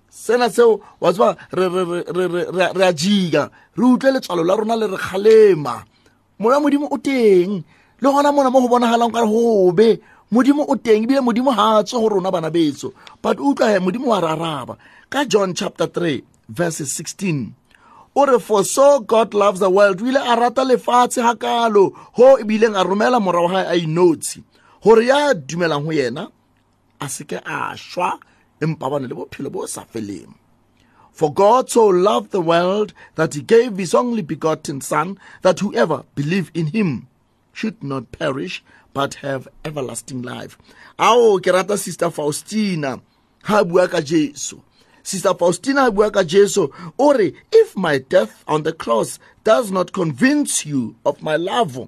Sena 0.09 0.49
seo 0.49 0.82
wa 0.99 1.12
tseba 1.12 1.38
re 1.51 2.86
a 2.88 2.93
jika 2.93 3.51
re 3.76 3.84
utlwe 3.84 4.12
letswalo 4.12 4.45
la 4.45 4.55
rona 4.55 4.76
le 4.76 4.88
re 4.88 4.97
kgalema. 4.97 5.84
Moya 6.39 6.59
modimo 6.59 6.88
o 6.91 6.97
teng 6.97 7.64
le 8.02 8.10
gona 8.10 8.32
mona 8.32 8.49
mo 8.49 8.62
go 8.62 8.68
bonagalang 8.68 9.14
kare 9.14 9.28
gobe 9.28 10.02
modimo 10.32 10.66
o 10.68 10.76
teng 10.76 11.06
ebile 11.06 11.22
modimo 11.22 11.52
ga 11.54 11.84
tswe 11.84 11.99
go 12.02 12.10
rona 12.10 12.32
bana 12.32 12.49
betso 12.49 12.93
but 13.22 13.38
utlwa 13.38 13.80
modimo 13.80 14.08
wa 14.10 14.20
re 14.20 14.28
araba 14.28 14.78
ka 15.10 15.26
john 15.26 15.54
chapter 15.54 15.86
3 15.86 16.24
verses 16.49 16.89
16 16.99 17.62
o 18.16 18.26
re 18.26 18.39
for 18.39 18.64
so 18.66 18.99
god 18.99 19.34
loves 19.34 19.60
the 19.60 19.70
world. 19.70 20.02
O 20.02 20.06
ile 20.06 20.20
a 20.20 20.36
rata 20.36 20.64
lefatshe 20.64 21.22
ga 21.22 21.36
kalo 21.36 21.89
go 22.16 22.38
ebileng 22.38 22.76
a 22.76 22.84
romela 22.84 23.20
morago 23.20 23.49
ga 23.49 23.70
a 23.72 23.76
inotshi. 23.80 24.43
Gore 24.84 25.06
ya 25.06 25.34
dumelang 25.34 25.86
go 25.86 25.91
yena 25.91 26.32
a 26.99 27.06
seke 27.06 27.39
a 27.45 27.76
šwa 27.78 28.20
empa 28.60 28.89
bane 28.89 29.08
le 29.08 29.16
bophelo 29.16 29.52
bo 29.52 29.66
sa 29.66 29.86
feleng. 29.86 30.34
For 31.12 31.34
god 31.34 31.70
so 31.70 31.88
loved 31.88 32.32
the 32.32 32.41
world 32.41 32.93
that 33.16 33.34
he 33.34 33.41
gave 33.41 33.78
his 33.78 33.93
only 33.93 34.22
begotten 34.22 34.82
son 34.82 35.18
that 35.41 35.60
whoever 35.60 36.04
believe 36.16 36.52
in 36.54 36.68
him 36.68 37.08
should 37.62 37.84
not 37.84 38.12
perish 38.12 38.64
but 38.91 39.22
have 39.22 39.47
everlasting 39.64 40.24
life. 40.24 40.57
Ao 40.97 41.38
ke 41.38 41.53
rata 41.53 41.78
sister 41.78 42.09
faustina. 42.09 42.99
Ha 43.43 43.64
bua 43.64 43.88
ka 43.88 44.01
jesu. 44.01 44.57
Sister 45.03 45.36
faustina 45.38 45.82
ha 45.86 45.91
bua 45.91 46.09
ka 46.09 46.24
jesu. 46.24 46.74
O 46.97 47.14
if 47.51 47.78
my 47.78 47.99
death 47.99 48.43
on 48.47 48.64
the 48.64 48.74
cross 48.74 49.20
does 49.43 49.70
not 49.70 49.93
convince 49.93 50.66
you 50.66 50.95
of 51.05 51.22
my 51.22 51.36
love 51.36 51.88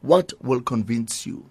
what 0.00 0.32
will 0.40 0.62
convince 0.62 1.26
you? 1.26 1.44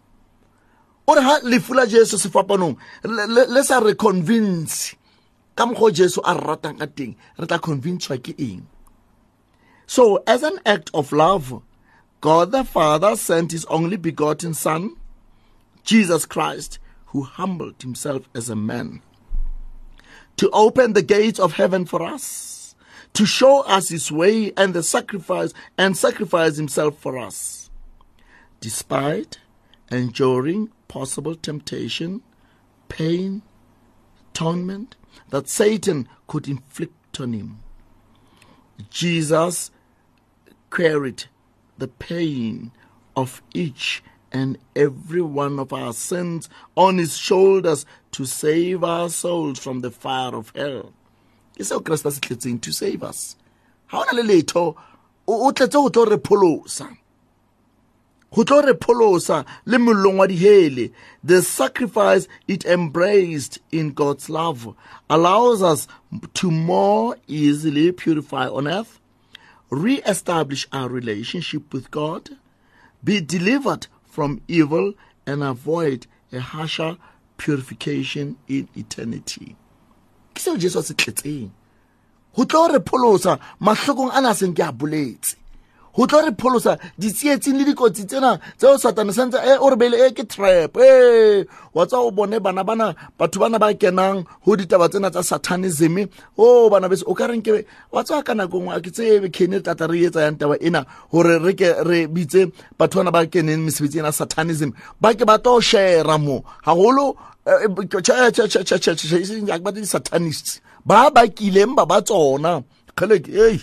O 1.07 1.21
ha 1.21 1.39
lefu 1.43 1.75
la 1.75 1.85
jesu 1.85 2.17
sefapanong 2.17 2.77
le- 3.05 3.63
sa 3.63 3.77
re 3.77 3.93
convince. 3.93 4.95
Ka 5.55 5.67
mokgwa 5.67 5.93
jesu 5.93 6.19
a 6.25 6.33
re 6.33 6.41
ratang 6.41 6.81
ka 6.81 6.89
teng 6.89 7.13
re 7.37 7.45
tla 7.45 8.17
ke 8.17 8.33
eng? 8.41 8.65
So 9.85 10.23
as 10.25 10.41
an 10.41 10.57
act 10.65 10.89
of 10.95 11.11
love 11.13 11.61
god 12.21 12.51
the 12.51 12.63
father 12.63 13.15
sent 13.15 13.51
his 13.51 13.65
only 13.65 13.97
begotten 13.97 14.53
son 14.53 14.95
jesus 15.83 16.25
christ 16.25 16.79
who 17.07 17.23
humbled 17.23 17.81
himself 17.81 18.27
as 18.33 18.49
a 18.49 18.55
man 18.55 19.01
to 20.35 20.49
open 20.51 20.93
the 20.93 21.01
gates 21.01 21.39
of 21.39 21.53
heaven 21.53 21.85
for 21.85 22.03
us 22.03 22.75
to 23.13 23.25
show 23.25 23.61
us 23.61 23.89
his 23.89 24.11
way 24.11 24.51
and 24.57 24.73
the 24.73 24.83
sacrifice 24.83 25.53
and 25.77 25.97
sacrifice 25.97 26.57
himself 26.57 26.97
for 26.97 27.17
us 27.17 27.69
despite 28.59 29.39
enduring 29.91 30.69
possible 30.87 31.35
temptation, 31.35 32.21
pain, 32.89 33.41
torment 34.33 34.95
that 35.29 35.49
Satan 35.49 36.07
could 36.27 36.47
inflict 36.47 37.19
on 37.19 37.33
him. 37.33 37.59
Jesus 38.89 39.71
carried 40.71 41.25
the 41.77 41.87
pain 41.87 42.71
of 43.15 43.41
each 43.53 44.03
and 44.31 44.57
every 44.75 45.21
one 45.21 45.59
of 45.59 45.73
our 45.73 45.93
sins 45.93 46.49
on 46.75 46.97
his 46.97 47.17
shoulders 47.17 47.85
to 48.11 48.25
save 48.25 48.83
our 48.83 49.09
souls 49.09 49.59
from 49.59 49.81
the 49.81 49.91
fire 49.91 50.35
of 50.35 50.51
hell. 50.55 50.93
Ke 51.55 51.61
seo 51.61 51.81
Kriste 51.81 52.05
a 52.05 52.11
se 52.11 52.21
tletseng 52.21 52.61
to 52.61 52.71
save 52.71 53.03
us. 53.03 53.35
Ha 53.87 54.01
ona 54.01 54.21
le 54.21 54.23
letho 54.23 54.75
o 55.27 55.51
tletse 55.51 55.71
go 55.73 55.89
tlo 55.89 56.09
re 56.09 56.17
pholosa. 56.17 56.95
Go 58.33 58.43
tlo 58.43 58.61
re 58.65 58.73
pholosa 58.73 59.45
le 59.65 59.77
mollong 59.77 60.17
wa 60.17 60.27
dihele. 60.27 60.91
The 61.23 61.41
sacrifice 61.41 62.27
it 62.47 62.65
embraced 62.65 63.59
in 63.71 63.93
God's 63.93 64.29
love 64.29 64.75
allows 65.09 65.63
us 65.63 65.87
to 66.35 66.51
more 66.51 67.15
easily 67.27 67.91
purify 67.91 68.47
on 68.47 68.67
earth, 68.67 68.99
re-establish 69.69 70.67
our 70.71 70.89
relationship 70.89 71.73
with 71.73 71.91
God, 71.91 72.29
be 73.03 73.21
delivered 73.21 73.87
from 74.05 74.41
evil, 74.47 74.93
and 75.25 75.43
avoid 75.43 76.07
a 76.31 76.39
harsher 76.39 76.97
purification 77.37 78.37
in 78.47 78.67
eternity. 78.75 79.55
Ke 80.33 80.39
seo 80.39 80.57
Jesu 80.57 80.79
a 80.79 80.83
se 80.83 80.93
tletseng. 80.93 81.51
Go 82.35 82.45
tlo 82.45 82.69
re 82.71 82.79
pholosa 82.79 83.39
mahlokong 83.61 84.11
a 84.13 84.21
na 84.21 84.33
seng 84.33 84.53
ke 84.53 84.59
a 84.59 84.71
boletse. 84.71 85.35
Go 85.97 86.05
tlo 86.05 86.21
re 86.21 86.31
pholosa 86.37 86.77
ditsietsing 86.99 87.57
le 87.57 87.63
dikotsi 87.65 88.05
tsena 88.05 88.37
tseo 88.57 88.77
satane 88.77 89.11
santse 89.17 89.37
e 89.41 89.57
o 89.57 89.69
re 89.69 89.75
beile 89.75 89.97
e 89.97 90.11
ke 90.13 90.23
trap 90.29 90.77
e 90.77 91.45
wa 91.73 91.85
tsa 91.85 91.97
o 91.97 92.11
bone 92.11 92.37
bana 92.39 92.63
bana 92.63 92.93
batho 93.17 93.39
bana 93.41 93.57
ba 93.57 93.73
kenang 93.73 94.21
go 94.45 94.55
ditaba 94.55 94.89
tsena 94.89 95.09
tsa 95.09 95.23
satanism. 95.23 96.05
O 96.37 96.69
bana 96.69 96.87
bese 96.89 97.03
o 97.07 97.13
ka 97.17 97.25
reng 97.25 97.41
ke 97.41 97.65
wa 97.91 98.03
tsa 98.03 98.21
ka 98.21 98.33
nako 98.37 98.61
ngwe 98.61 98.75
a 98.77 98.79
ke 98.81 98.91
tsebe 98.93 99.29
kene 99.33 99.57
tata 99.65 99.87
re 99.89 100.05
etsa 100.05 100.21
yang 100.21 100.37
taba 100.37 100.55
ena 100.61 100.85
gore 101.11 101.41
re 101.41 101.53
ke 101.57 101.81
re 101.81 102.05
bitse 102.05 102.53
batho 102.77 103.01
bana 103.01 103.11
ba 103.11 103.25
keneng 103.25 103.65
mesebetsi 103.65 103.97
ena 103.97 104.13
satanism. 104.13 104.69
Ba 105.01 105.17
ke 105.17 105.25
ba 105.25 105.41
tlo 105.41 105.57
share 105.61 106.05
mo 106.21 106.45
haholo 106.61 107.17
di-satanists. 109.73 110.61
Ba 110.85 111.09
ba 111.09 111.25
kileng 111.27 111.73
ba 111.75 111.85
ba 111.85 112.01
tsona. 112.05 112.61
Kgale 112.93 113.17
ke 113.23 113.31
ei 113.33 113.57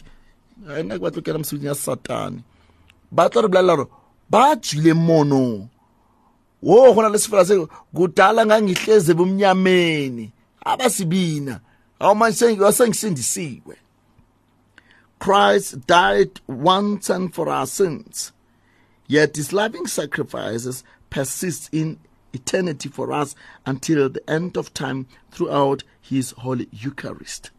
a 0.69 0.83
nna 0.83 0.99
ke 0.99 1.03
batlo 1.03 1.23
kena 1.23 1.39
mosebetsing 1.39 1.67
ya 1.67 1.75
satane. 1.75 2.43
Ba 3.11 3.31
tlo 3.31 3.43
re 3.43 3.49
bolelela 3.49 3.77
gore 3.77 3.91
ba 4.31 4.57
tswileng 4.57 5.03
mono. 5.07 5.69
Wo 6.63 6.95
go 6.95 7.03
na 7.03 7.09
le 7.09 7.19
sefela 7.19 7.45
se 7.45 7.55
kudala 7.95 8.47
ngangihlezi 8.47 9.13
ebumnyameni. 9.13 10.33
Abasibina 10.65 11.61
awumasenggisindisiwe 12.01 13.77
Christ 15.19 15.87
died 15.87 16.41
once 16.47 17.09
and 17.09 17.35
for 17.35 17.49
our 17.49 17.67
sins 17.67 18.33
yet 19.07 19.37
his 19.37 19.53
loving 19.53 19.87
sacrifices 19.87 20.85
persist 21.11 21.69
in 21.73 21.99
eternity 22.33 22.89
for 22.89 23.13
us 23.13 23.35
until 23.65 24.09
the 24.09 24.29
end 24.29 24.57
of 24.57 24.75
time 24.75 25.07
throughout 25.31 25.85
his 26.01 26.33
holy 26.33 26.69
Eucharist. 26.73 27.51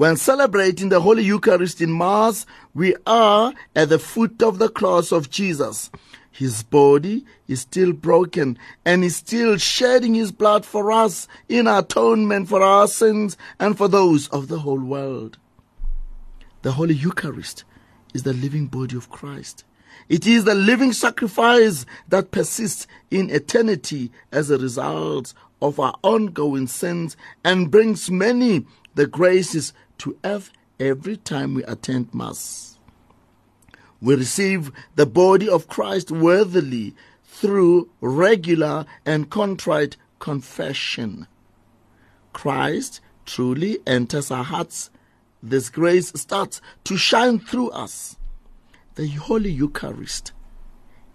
When 0.00 0.16
celebrating 0.16 0.88
the 0.88 1.02
Holy 1.02 1.22
Eucharist 1.22 1.82
in 1.82 1.94
Mass, 1.98 2.46
we 2.72 2.96
are 3.06 3.52
at 3.76 3.90
the 3.90 3.98
foot 3.98 4.42
of 4.42 4.58
the 4.58 4.70
cross 4.70 5.12
of 5.12 5.28
Jesus. 5.28 5.90
His 6.30 6.62
body 6.62 7.26
is 7.46 7.60
still 7.60 7.92
broken 7.92 8.56
and 8.82 9.04
is 9.04 9.16
still 9.16 9.58
shedding 9.58 10.14
his 10.14 10.32
blood 10.32 10.64
for 10.64 10.90
us 10.90 11.28
in 11.50 11.66
atonement 11.66 12.48
for 12.48 12.62
our 12.62 12.88
sins 12.88 13.36
and 13.58 13.76
for 13.76 13.88
those 13.88 14.26
of 14.28 14.48
the 14.48 14.60
whole 14.60 14.80
world. 14.80 15.36
The 16.62 16.72
Holy 16.72 16.94
Eucharist 16.94 17.64
is 18.14 18.22
the 18.22 18.32
living 18.32 18.68
body 18.68 18.96
of 18.96 19.10
Christ. 19.10 19.64
It 20.08 20.26
is 20.26 20.44
the 20.44 20.54
living 20.54 20.94
sacrifice 20.94 21.84
that 22.08 22.30
persists 22.30 22.86
in 23.10 23.28
eternity 23.28 24.10
as 24.32 24.50
a 24.50 24.56
result 24.56 25.34
of 25.60 25.78
our 25.78 25.94
ongoing 26.02 26.68
sins 26.68 27.18
and 27.44 27.70
brings 27.70 28.10
many 28.10 28.64
the 28.94 29.06
graces 29.06 29.72
to 30.00 30.18
earth 30.24 30.50
every 30.78 31.16
time 31.16 31.54
we 31.54 31.64
attend 31.64 32.12
Mass. 32.14 32.78
We 34.00 34.14
receive 34.16 34.72
the 34.96 35.06
body 35.06 35.48
of 35.48 35.68
Christ 35.68 36.10
worthily 36.10 36.94
through 37.24 37.90
regular 38.00 38.86
and 39.04 39.30
contrite 39.30 39.96
confession. 40.18 41.26
Christ 42.32 43.00
truly 43.26 43.78
enters 43.86 44.30
our 44.30 44.44
hearts. 44.44 44.90
This 45.42 45.70
grace 45.70 46.12
starts 46.14 46.60
to 46.84 46.96
shine 46.96 47.38
through 47.38 47.70
us. 47.70 48.16
The 48.94 49.06
Holy 49.08 49.50
Eucharist 49.50 50.32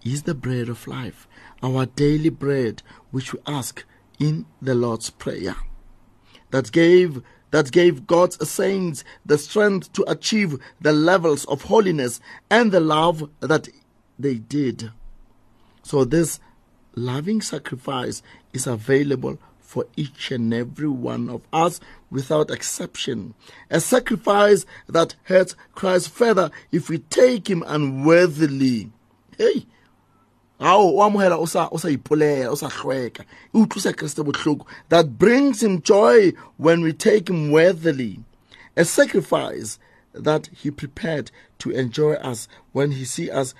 is 0.04 0.22
the 0.22 0.34
bread 0.34 0.68
of 0.68 0.86
life, 0.86 1.28
our 1.62 1.86
daily 1.86 2.30
bread, 2.30 2.82
which 3.10 3.32
we 3.32 3.40
ask 3.46 3.84
in 4.18 4.46
the 4.62 4.74
Lord's 4.74 5.10
Prayer. 5.10 5.56
That 6.50 6.70
gave 6.72 7.22
that 7.50 7.72
gave 7.72 8.06
God's 8.06 8.48
saints 8.48 9.04
the 9.24 9.38
strength 9.38 9.92
to 9.94 10.04
achieve 10.10 10.58
the 10.80 10.92
levels 10.92 11.44
of 11.46 11.62
holiness 11.62 12.20
and 12.50 12.72
the 12.72 12.80
love 12.80 13.28
that 13.40 13.68
they 14.18 14.34
did. 14.34 14.90
So 15.82 16.04
this 16.04 16.40
loving 16.94 17.40
sacrifice 17.40 18.22
is 18.52 18.66
available 18.66 19.38
for 19.60 19.86
each 19.96 20.30
and 20.30 20.52
every 20.54 20.88
one 20.88 21.28
of 21.28 21.42
us 21.52 21.80
without 22.10 22.50
exception. 22.50 23.34
A 23.70 23.80
sacrifice 23.80 24.64
that 24.86 25.16
hurts 25.24 25.56
Christ 25.74 26.08
further 26.10 26.50
if 26.72 26.88
we 26.88 26.98
take 26.98 27.50
him 27.50 27.64
unworthily. 27.66 28.90
Hey, 29.36 29.66
ao 30.58 30.88
o 30.88 31.40
o 31.40 31.46
sa 31.46 31.68
ipoleya 31.68 32.50
o 32.50 32.54
sa 32.54 32.68
e 32.68 33.10
utlwisa 33.54 34.66
that 34.88 35.18
brings 35.18 35.62
him 35.62 35.82
joy 35.82 36.32
when 36.56 36.80
we 36.82 36.92
take 36.92 37.28
him 37.28 37.50
worthily. 37.50 38.20
A 38.76 38.84
sacrifice 38.84 39.78
that 40.12 40.48
he 40.52 40.70
prepared 40.70 41.30
to 41.58 41.70
enjoy 41.70 42.14
us 42.14 42.48
when 42.72 42.92
he 42.92 43.04
see 43.04 43.30
us 43.30 43.54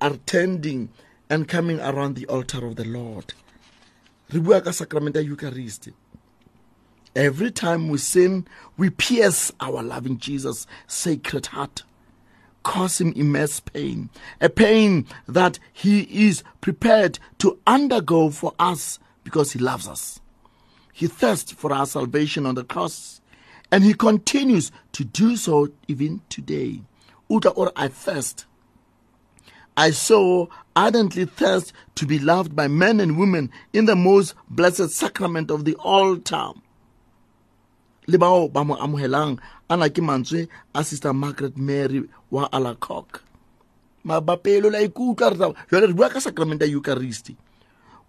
attending 0.00 0.90
and 1.30 1.48
coming 1.48 1.80
around 1.80 2.16
the 2.16 2.26
altar 2.26 2.66
of 2.66 2.76
the 2.76 2.84
lord. 2.84 3.32
Re 4.32 4.40
bua 4.40 4.60
ka 4.60 4.70
sacrament 4.70 5.16
ya 5.16 5.22
eucharist. 5.22 5.88
Every 7.14 7.50
time 7.50 7.88
we 7.88 7.98
sin 7.98 8.46
we 8.76 8.88
pierce 8.90 9.52
our 9.60 9.82
loving 9.82 10.18
jesus 10.18 10.66
sacred 10.86 11.46
heart 11.46 11.82
cause 12.62 13.00
him 13.00 13.12
immense 13.12 13.60
pain, 13.60 14.10
a 14.40 14.48
pain 14.48 15.06
that 15.26 15.58
he 15.72 16.26
is 16.26 16.42
prepared 16.60 17.18
to 17.38 17.58
undergo 17.66 18.30
for 18.30 18.52
us 18.58 18.98
because 19.24 19.52
he 19.52 19.58
loves 19.58 19.88
us. 19.88 20.20
He 20.92 21.06
thirsts 21.06 21.52
for 21.52 21.72
our 21.72 21.86
salvation 21.86 22.46
on 22.46 22.54
the 22.54 22.64
cross, 22.64 23.20
and 23.70 23.82
he 23.82 23.94
continues 23.94 24.70
to 24.92 25.04
do 25.04 25.36
so 25.36 25.68
even 25.88 26.20
today. 26.28 26.82
Uta 27.28 27.50
or 27.50 27.72
I 27.74 27.88
thirst. 27.88 28.46
I 29.76 29.90
so 29.90 30.50
ardently 30.76 31.24
thirst 31.24 31.72
to 31.94 32.06
be 32.06 32.18
loved 32.18 32.54
by 32.54 32.68
men 32.68 33.00
and 33.00 33.18
women 33.18 33.50
in 33.72 33.86
the 33.86 33.96
most 33.96 34.34
blessed 34.50 34.90
sacrament 34.90 35.50
of 35.50 35.64
the 35.64 35.74
altar. 35.76 36.50
Ana 39.72 39.88
ke 39.88 40.02
mantswe 40.08 40.48
a 40.74 40.84
sister 40.84 41.12
margaret 41.14 41.56
mary 41.56 42.02
wa 42.30 42.48
alacoque 42.52 43.20
mabapelo 44.04 44.70
la 44.70 44.80
ikutlwa 44.80 45.30
re 45.30 45.54
jwale 45.70 45.86
re 45.86 45.92
bua 45.94 46.10
ka 46.10 46.20
ya 46.20 46.66
eucharisti 46.66 47.36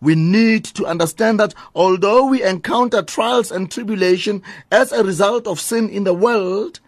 we 0.01 0.16
need 0.16 0.66
to 0.66 0.86
understand 0.86 1.39
that 1.39 1.53
although 1.74 2.26
we 2.26 2.43
encounter 2.43 3.01
trials 3.01 3.49
and 3.49 3.72
tribulation 3.72 4.41
as 4.70 4.91
a 4.91 5.03
result 5.03 5.47
of 5.47 5.61
sin 5.61 5.88
in 5.89 6.03
the 6.03 6.14
world 6.14 6.82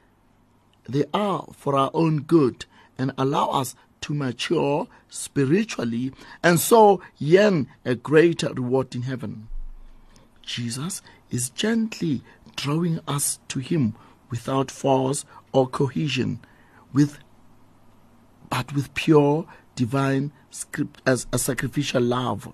they 0.89 1.05
are 1.13 1.45
for 1.53 1.77
our 1.77 1.91
own 1.93 2.21
good 2.23 2.65
and 2.97 3.13
allow 3.17 3.51
us 3.51 3.75
to 4.01 4.13
mature 4.13 4.87
spiritually 5.07 6.11
and 6.43 6.59
so 6.59 7.01
yearn 7.17 7.67
a 7.85 7.95
greater 7.95 8.53
reward 8.53 8.93
in 8.93 9.03
heaven. 9.03 9.47
Jesus 10.43 11.01
is 11.31 11.49
gently 11.49 12.21
drawing 12.55 12.99
us 13.07 13.39
to 13.47 13.59
him 13.59 13.95
without 14.35 14.69
force 14.69 15.23
or 15.53 15.65
cohesion, 15.65 16.41
with 16.91 17.19
but 18.49 18.73
with 18.73 18.93
pure 18.93 19.45
divine 19.75 20.33
script 20.49 21.01
as 21.05 21.25
a 21.31 21.37
sacrificial 21.37 22.01
love. 22.01 22.51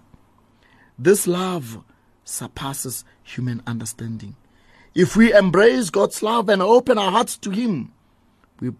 This 0.97 1.25
love 1.25 1.83
surpasses 2.23 3.03
human 3.23 3.63
understanding. 3.65 4.35
If 4.93 5.15
we 5.15 5.33
embrace 5.33 5.89
God's 5.89 6.21
love 6.21 6.49
and 6.49 6.61
open 6.61 6.99
our 6.99 7.09
hearts 7.09 7.35
to 7.39 7.49
him, 7.49 7.93
we 8.59 8.73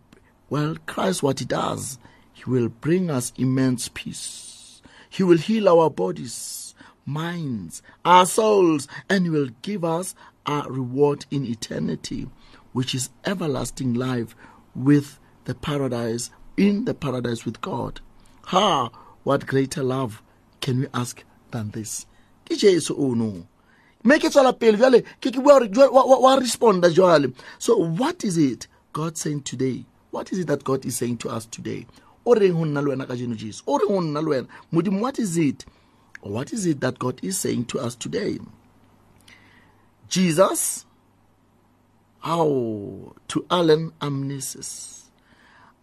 well, 0.52 0.76
Christ 0.86 1.24
what 1.24 1.40
he 1.40 1.46
does, 1.46 1.98
he 2.32 2.44
will 2.46 2.70
bring 2.70 3.10
us 3.10 3.34
immense 3.36 3.90
peace. 3.92 4.82
He 5.10 5.24
will 5.24 5.40
heal 5.40 5.68
our 5.68 5.90
bodies, 5.90 6.76
minds, 7.04 7.82
our 8.06 8.28
souls, 8.28 8.88
and 9.10 9.24
he 9.26 9.32
will 9.32 9.50
give 9.64 9.84
us 9.84 10.14
our 10.46 10.70
reward 10.70 11.26
in 11.32 11.46
eternity, 11.46 12.28
which 12.74 12.96
is 12.96 13.10
everlasting 13.26 13.94
life 13.94 14.36
with 14.76 15.20
the 15.46 15.56
paradise, 15.56 16.30
in 16.58 16.86
the 16.86 16.94
paradise 16.94 17.46
with 17.46 17.62
God. 17.62 18.02
Ha, 18.46 18.90
what 19.24 19.46
greater 19.48 19.84
love 19.84 20.22
can 20.62 20.82
we 20.82 20.88
ask 20.94 21.24
than 21.52 21.72
this? 21.72 22.06
Ke 22.46 22.58
Jesu 22.58 22.96
ono. 22.96 23.48
Make 24.04 24.24
it 24.24 24.34
tswela 24.34 24.58
pele 24.58 24.78
jwale 24.78 25.04
jwale. 26.94 27.34
So 27.60 27.78
what 27.78 28.24
is 28.24 28.38
it 28.38 28.68
God 28.94 29.18
saying 29.18 29.44
today? 29.44 29.86
What 30.10 30.32
is 30.32 30.40
it 30.40 30.48
that 30.48 30.64
God 30.64 30.86
is 30.86 30.98
saying 30.98 31.18
to 31.20 31.30
us 31.30 31.46
today? 31.46 31.86
O 32.26 32.34
reng 32.34 32.54
ho 32.54 32.64
nna 32.66 32.82
le 32.84 32.96
wena 32.96 33.38
Jesu? 33.38 33.64
O 33.68 33.78
what 35.00 35.20
is 35.20 35.38
it? 35.38 35.66
What 36.22 36.54
is 36.54 36.66
it 36.66 36.82
that 36.82 37.00
God 37.00 37.20
is 37.24 37.38
saying 37.38 37.66
to 37.66 37.80
us 37.80 37.96
today? 37.96 38.40
Jesus, 40.08 40.86
how 42.22 43.14
to 43.28 43.46
Alan 43.50 43.92
Amnesis. 44.00 45.06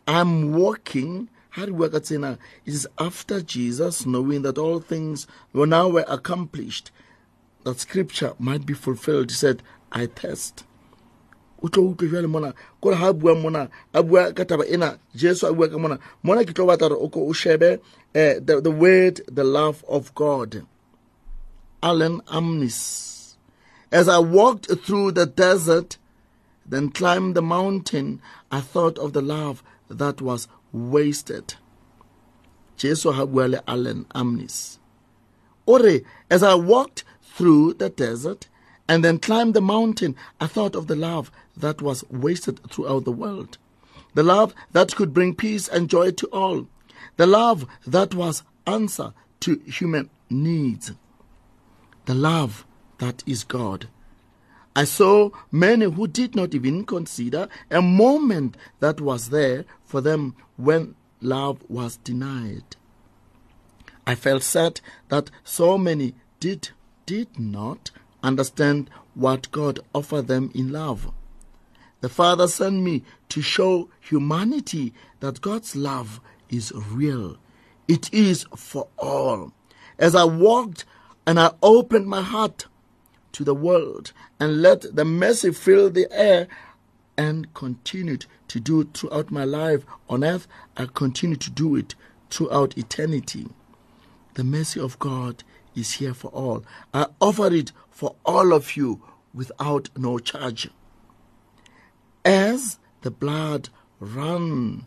I'm 0.06 0.54
walking. 0.54 1.28
How 1.50 1.66
do 1.66 1.74
we 1.74 1.80
work 1.80 1.94
at 1.94 2.02
tsena? 2.02 2.38
It 2.64 2.74
is 2.74 2.88
after 2.98 3.40
Jesus, 3.42 4.06
knowing 4.06 4.42
that 4.42 4.58
all 4.58 4.80
things 4.80 5.26
were 5.52 5.66
now 5.66 5.88
were 5.88 6.04
accomplished, 6.08 6.90
that 7.64 7.80
scripture 7.80 8.34
might 8.38 8.64
be 8.64 8.74
fulfilled. 8.74 9.30
He 9.30 9.36
said, 9.36 9.62
I 9.90 10.06
test. 10.06 10.64
tlo 11.62 11.90
utlwe 11.90 12.08
jwale 12.08 12.26
mona 12.28 12.54
kore 12.80 12.94
ha 12.94 13.08
a 13.08 13.12
bua 13.12 13.34
mona 13.34 13.68
a 13.92 14.02
bua 14.02 14.32
ka 14.32 14.44
taba 14.44 14.64
ena 14.66 14.98
jesu 15.14 15.46
a 15.46 15.52
bua 15.52 15.68
mona 15.78 15.98
mona 16.22 16.44
ke 16.44 16.54
tlo 16.54 16.66
batla 16.66 17.80
the, 18.12 18.60
the 18.60 18.70
word 18.70 19.20
the 19.26 19.42
love 19.42 19.84
of 19.88 20.14
god 20.14 20.62
alan 21.82 22.20
amnis 22.28 23.36
as 23.90 24.08
i 24.08 24.18
walked 24.18 24.70
through 24.86 25.10
the 25.10 25.26
desert 25.26 25.98
then 26.68 26.88
climbed 26.90 27.34
the 27.34 27.42
mountain 27.42 28.20
i 28.50 28.60
thought 28.60 28.98
of 28.98 29.12
the 29.12 29.22
love 29.22 29.62
that 29.88 30.20
was 30.20 30.48
wasted 30.72 31.54
jesu 32.76 33.12
ha 33.12 33.24
bua 33.26 33.48
le 33.48 33.60
amnis 34.14 34.78
Ore, 35.68 36.00
as 36.30 36.42
I 36.42 36.54
walked 36.54 37.04
through 37.22 37.74
the 37.74 37.90
desert 37.90 38.48
and 38.88 39.04
then 39.04 39.18
climbed 39.18 39.52
the 39.52 39.60
mountain, 39.60 40.16
I 40.40 40.46
thought 40.46 40.74
of 40.74 40.86
the 40.86 40.96
love 40.96 41.30
that 41.54 41.82
was 41.82 42.04
wasted 42.08 42.58
throughout 42.70 43.04
the 43.04 43.12
world. 43.12 43.58
The 44.14 44.22
love 44.22 44.54
that 44.72 44.96
could 44.96 45.12
bring 45.12 45.34
peace 45.34 45.68
and 45.68 45.90
joy 45.90 46.12
to 46.12 46.26
all. 46.28 46.68
The 47.18 47.26
love 47.26 47.66
that 47.86 48.14
was 48.14 48.44
answer 48.66 49.12
to 49.40 49.60
human 49.66 50.08
needs. 50.30 50.92
The 52.06 52.14
love 52.14 52.64
that 52.96 53.22
is 53.26 53.44
God. 53.44 53.88
I 54.78 54.84
saw 54.84 55.30
many 55.50 55.86
who 55.86 56.06
did 56.06 56.36
not 56.36 56.54
even 56.54 56.84
consider 56.84 57.48
a 57.68 57.82
moment 57.82 58.56
that 58.78 59.00
was 59.00 59.30
there 59.30 59.64
for 59.84 60.00
them 60.00 60.36
when 60.56 60.94
love 61.20 61.64
was 61.68 61.96
denied. 61.96 62.76
I 64.06 64.14
felt 64.14 64.44
sad 64.44 64.80
that 65.08 65.32
so 65.42 65.78
many 65.78 66.14
did 66.38 66.68
did 67.06 67.40
not 67.40 67.90
understand 68.22 68.88
what 69.14 69.50
God 69.50 69.80
offered 69.92 70.28
them 70.28 70.52
in 70.54 70.70
love. 70.70 71.10
The 72.00 72.08
Father 72.08 72.46
sent 72.46 72.76
me 72.80 73.02
to 73.30 73.42
show 73.42 73.88
humanity 74.00 74.94
that 75.18 75.40
God's 75.40 75.74
love 75.74 76.20
is 76.50 76.70
real. 76.72 77.36
It 77.88 78.14
is 78.14 78.46
for 78.54 78.86
all. 78.96 79.50
As 79.98 80.14
I 80.14 80.22
walked 80.22 80.84
and 81.26 81.40
I 81.40 81.50
opened 81.64 82.06
my 82.06 82.22
heart 82.22 82.68
to 83.38 83.44
the 83.44 83.54
world 83.54 84.12
and 84.40 84.60
let 84.60 84.96
the 84.96 85.04
mercy 85.04 85.52
fill 85.52 85.88
the 85.88 86.08
air 86.10 86.48
and 87.16 87.54
continued 87.54 88.26
to 88.48 88.58
do 88.58 88.82
throughout 88.92 89.30
my 89.30 89.44
life 89.44 89.84
on 90.08 90.24
earth, 90.24 90.48
I 90.76 90.86
continue 90.92 91.36
to 91.36 91.50
do 91.50 91.76
it 91.76 91.94
throughout 92.30 92.76
eternity. 92.76 93.46
The 94.34 94.42
mercy 94.42 94.80
of 94.80 94.98
God 94.98 95.44
is 95.76 95.92
here 95.92 96.14
for 96.14 96.32
all. 96.32 96.64
I 96.92 97.06
offer 97.20 97.46
it 97.54 97.70
for 97.92 98.16
all 98.26 98.52
of 98.52 98.76
you 98.76 99.00
without 99.32 99.88
no 99.96 100.18
charge. 100.18 100.68
As 102.24 102.80
the 103.02 103.12
blood 103.12 103.68
ran, 104.00 104.84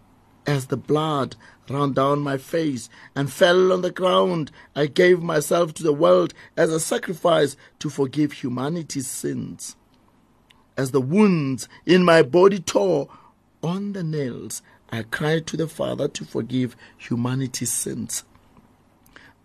as 0.51 0.65
the 0.65 0.75
blood 0.75 1.37
ran 1.69 1.93
down 1.93 2.19
my 2.19 2.37
face 2.37 2.89
and 3.15 3.31
fell 3.31 3.71
on 3.71 3.81
the 3.81 3.89
ground, 3.89 4.51
I 4.75 4.87
gave 4.87 5.21
myself 5.21 5.73
to 5.75 5.83
the 5.83 5.93
world 5.93 6.33
as 6.57 6.73
a 6.73 6.79
sacrifice 6.79 7.55
to 7.79 7.89
forgive 7.89 8.33
humanity's 8.33 9.07
sins. 9.07 9.77
As 10.75 10.91
the 10.91 10.99
wounds 10.99 11.69
in 11.85 12.03
my 12.03 12.21
body 12.21 12.59
tore 12.59 13.07
on 13.63 13.93
the 13.93 14.03
nails, 14.03 14.61
I 14.91 15.03
cried 15.03 15.47
to 15.47 15.57
the 15.57 15.69
Father 15.69 16.09
to 16.09 16.25
forgive 16.25 16.75
humanity's 16.97 17.71
sins. 17.71 18.25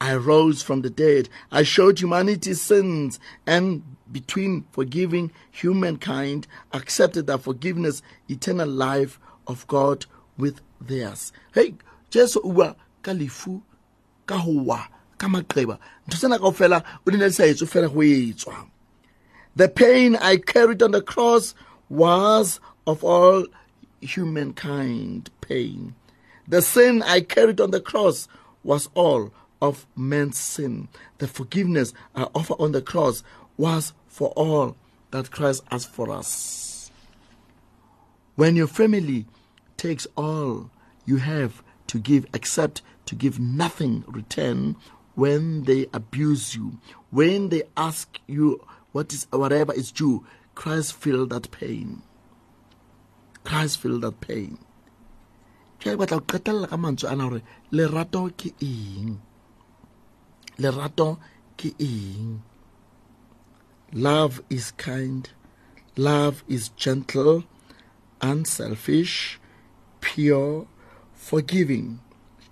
I 0.00 0.16
rose 0.16 0.60
from 0.60 0.82
the 0.82 0.90
dead. 0.90 1.28
I 1.52 1.62
showed 1.62 2.00
humanity's 2.00 2.60
sins 2.60 3.20
and 3.46 3.84
between 4.10 4.66
forgiving 4.72 5.30
humankind, 5.52 6.48
accepted 6.72 7.28
the 7.28 7.38
forgiveness, 7.38 8.02
eternal 8.28 8.68
life 8.68 9.20
of 9.46 9.66
God 9.68 10.06
with 10.36 10.60
theirs. 10.80 11.32
Hey, 11.54 11.74
Jesu 12.10 12.40
o 12.42 12.52
bua 12.52 12.76
ka 13.02 13.12
lefu, 13.12 13.62
ka 14.26 14.38
ho 14.38 14.62
wa, 14.62 14.86
ka 15.18 15.26
maqeba. 15.28 15.78
Ntho 16.08 16.16
tsena 16.18 16.38
kaofela 16.38 16.84
o 17.06 17.10
di 17.10 17.16
ne 17.16 17.30
sa 17.30 17.44
etswe 17.44 17.66
fela 17.66 17.88
ho 17.88 18.00
etswa. 18.00 18.68
The 19.56 19.68
pain 19.68 20.16
I 20.16 20.36
carried 20.36 20.82
on 20.82 20.90
the 20.90 21.00
cross 21.00 21.54
was 21.88 22.60
of 22.86 23.02
all 23.02 23.46
humankind 24.00 25.30
pain. 25.40 25.94
The 26.46 26.62
sin 26.62 27.02
I 27.02 27.20
carried 27.22 27.60
on 27.60 27.70
the 27.70 27.80
cross 27.80 28.28
was 28.62 28.88
all 28.94 29.32
of 29.62 29.86
man's 29.96 30.38
sin. 30.38 30.88
The 31.18 31.26
forgiveness 31.26 31.92
I 32.14 32.24
offer 32.34 32.54
on 32.58 32.72
the 32.72 32.82
cross 32.82 33.22
was 33.56 33.92
for 34.06 34.28
all 34.30 34.76
that 35.10 35.30
Christ 35.30 35.62
has 35.70 35.84
for 35.84 36.10
us. 36.10 36.90
When 38.34 38.54
your 38.56 38.66
family 38.66 39.26
takes 39.76 40.06
all 40.16 40.70
you 41.04 41.16
have 41.18 41.62
to 41.86 41.98
give 41.98 42.26
except 42.34 42.82
to 43.06 43.14
give 43.14 43.38
nothing 43.38 44.04
return 44.06 44.76
when 45.14 45.64
they 45.64 45.86
abuse 45.94 46.54
you, 46.54 46.78
when 47.10 47.48
they 47.48 47.62
ask 47.76 48.20
you 48.26 48.64
what 48.92 49.12
is 49.12 49.26
whatever 49.30 49.72
is 49.72 49.90
due, 49.90 50.26
Christ 50.54 50.94
feel 50.94 51.26
that 51.26 51.50
pain. 51.50 52.02
Christ 53.44 53.78
feel 53.78 53.98
that 54.00 54.20
pain. 54.20 54.58
ke 55.80 55.94
batla 55.94 56.18
ho 56.18 56.24
qetella 56.32 56.68
ka 56.68 56.76
mantswe 56.76 57.10
ana 57.10 57.24
hore 57.28 57.42
lerato 57.70 58.22
ke 58.40 58.50
eng? 58.60 59.20
Lerato 60.58 61.18
ke 61.56 61.70
eng? 61.78 62.42
Love 63.92 64.42
is 64.50 64.72
kind. 64.72 65.30
Love 65.96 66.42
is 66.48 66.70
gentle 66.70 67.44
unselfish 68.20 69.38
pure 70.00 70.66
forgiving 71.12 72.00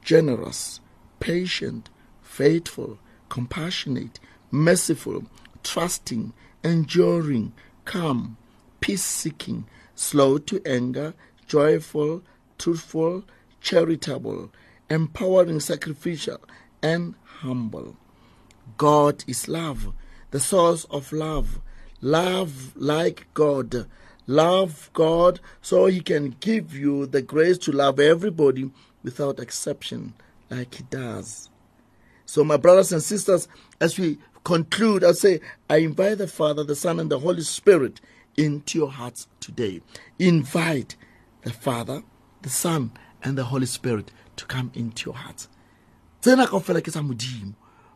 generous 0.02 0.80
patient 1.20 1.90
faithful 2.22 2.98
compassionate 3.28 4.20
merciful 4.50 5.24
trusting 5.62 6.32
enduring 6.62 7.52
calm 7.84 8.36
peace 8.80 9.04
seeking 9.04 9.66
slow 9.94 10.38
to 10.38 10.60
anger 10.66 11.14
joyful 11.46 12.22
truthful 12.58 13.24
charitable 13.60 14.50
empowering 14.90 15.60
sacrificial 15.60 16.40
and 16.82 17.14
humble 17.40 17.96
God 18.78 19.24
is 19.26 19.46
love, 19.48 19.92
the 20.30 20.40
source 20.40 20.84
of 20.84 21.12
love. 21.12 21.60
Love 22.00 22.72
like 22.76 23.26
God. 23.34 23.86
Love 24.26 24.90
God 24.92 25.40
so 25.60 25.86
He 25.86 26.00
can 26.00 26.36
give 26.40 26.74
you 26.74 27.06
the 27.06 27.22
grace 27.22 27.58
to 27.58 27.72
love 27.72 28.00
everybody 28.00 28.70
without 29.02 29.38
exception, 29.38 30.14
like 30.50 30.74
He 30.74 30.82
does. 30.84 31.50
So, 32.26 32.42
my 32.42 32.56
brothers 32.56 32.92
and 32.92 33.02
sisters, 33.02 33.48
as 33.80 33.98
we 33.98 34.18
conclude, 34.44 35.04
I 35.04 35.12
say, 35.12 35.40
I 35.68 35.78
invite 35.78 36.18
the 36.18 36.26
Father, 36.26 36.64
the 36.64 36.74
Son, 36.74 36.98
and 36.98 37.10
the 37.10 37.18
Holy 37.18 37.42
Spirit 37.42 38.00
into 38.36 38.78
your 38.78 38.90
hearts 38.90 39.28
today. 39.40 39.80
Invite 40.18 40.96
the 41.42 41.52
Father, 41.52 42.02
the 42.42 42.48
Son, 42.48 42.92
and 43.22 43.38
the 43.38 43.44
Holy 43.44 43.66
Spirit 43.66 44.10
to 44.36 44.46
come 44.46 44.70
into 44.74 45.10
your 45.10 45.16
hearts. 45.16 45.48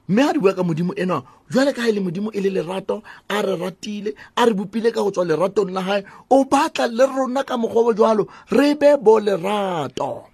Mme 0.09 0.23
ga 0.25 0.33
di 0.33 0.39
bua 0.39 0.55
ka 0.55 0.63
modimo 0.65 0.93
enwa 0.97 1.23
jwale 1.51 1.73
ka 1.73 1.83
ga 1.83 1.89
e 1.89 1.93
le 1.93 2.01
modimo 2.01 2.33
e 2.33 2.41
le 2.41 2.51
lerato 2.51 3.03
a 3.29 3.43
re 3.43 3.57
ratile 3.57 4.15
a 4.37 4.45
re 4.45 4.55
bopile 4.55 4.89
ka 4.93 5.05
go 5.05 5.11
tswa 5.11 5.25
leratong 5.25 5.71
la 5.73 5.83
gae 5.83 6.05
o 6.31 6.45
batla 6.45 6.89
le 6.89 7.05
rona 7.07 7.45
ka 7.45 7.57
mokgobo 7.57 7.93
jwalo 7.93 8.29
re 8.51 8.75
be 8.75 8.97
bo 8.97 9.21
lerato. 9.21 10.25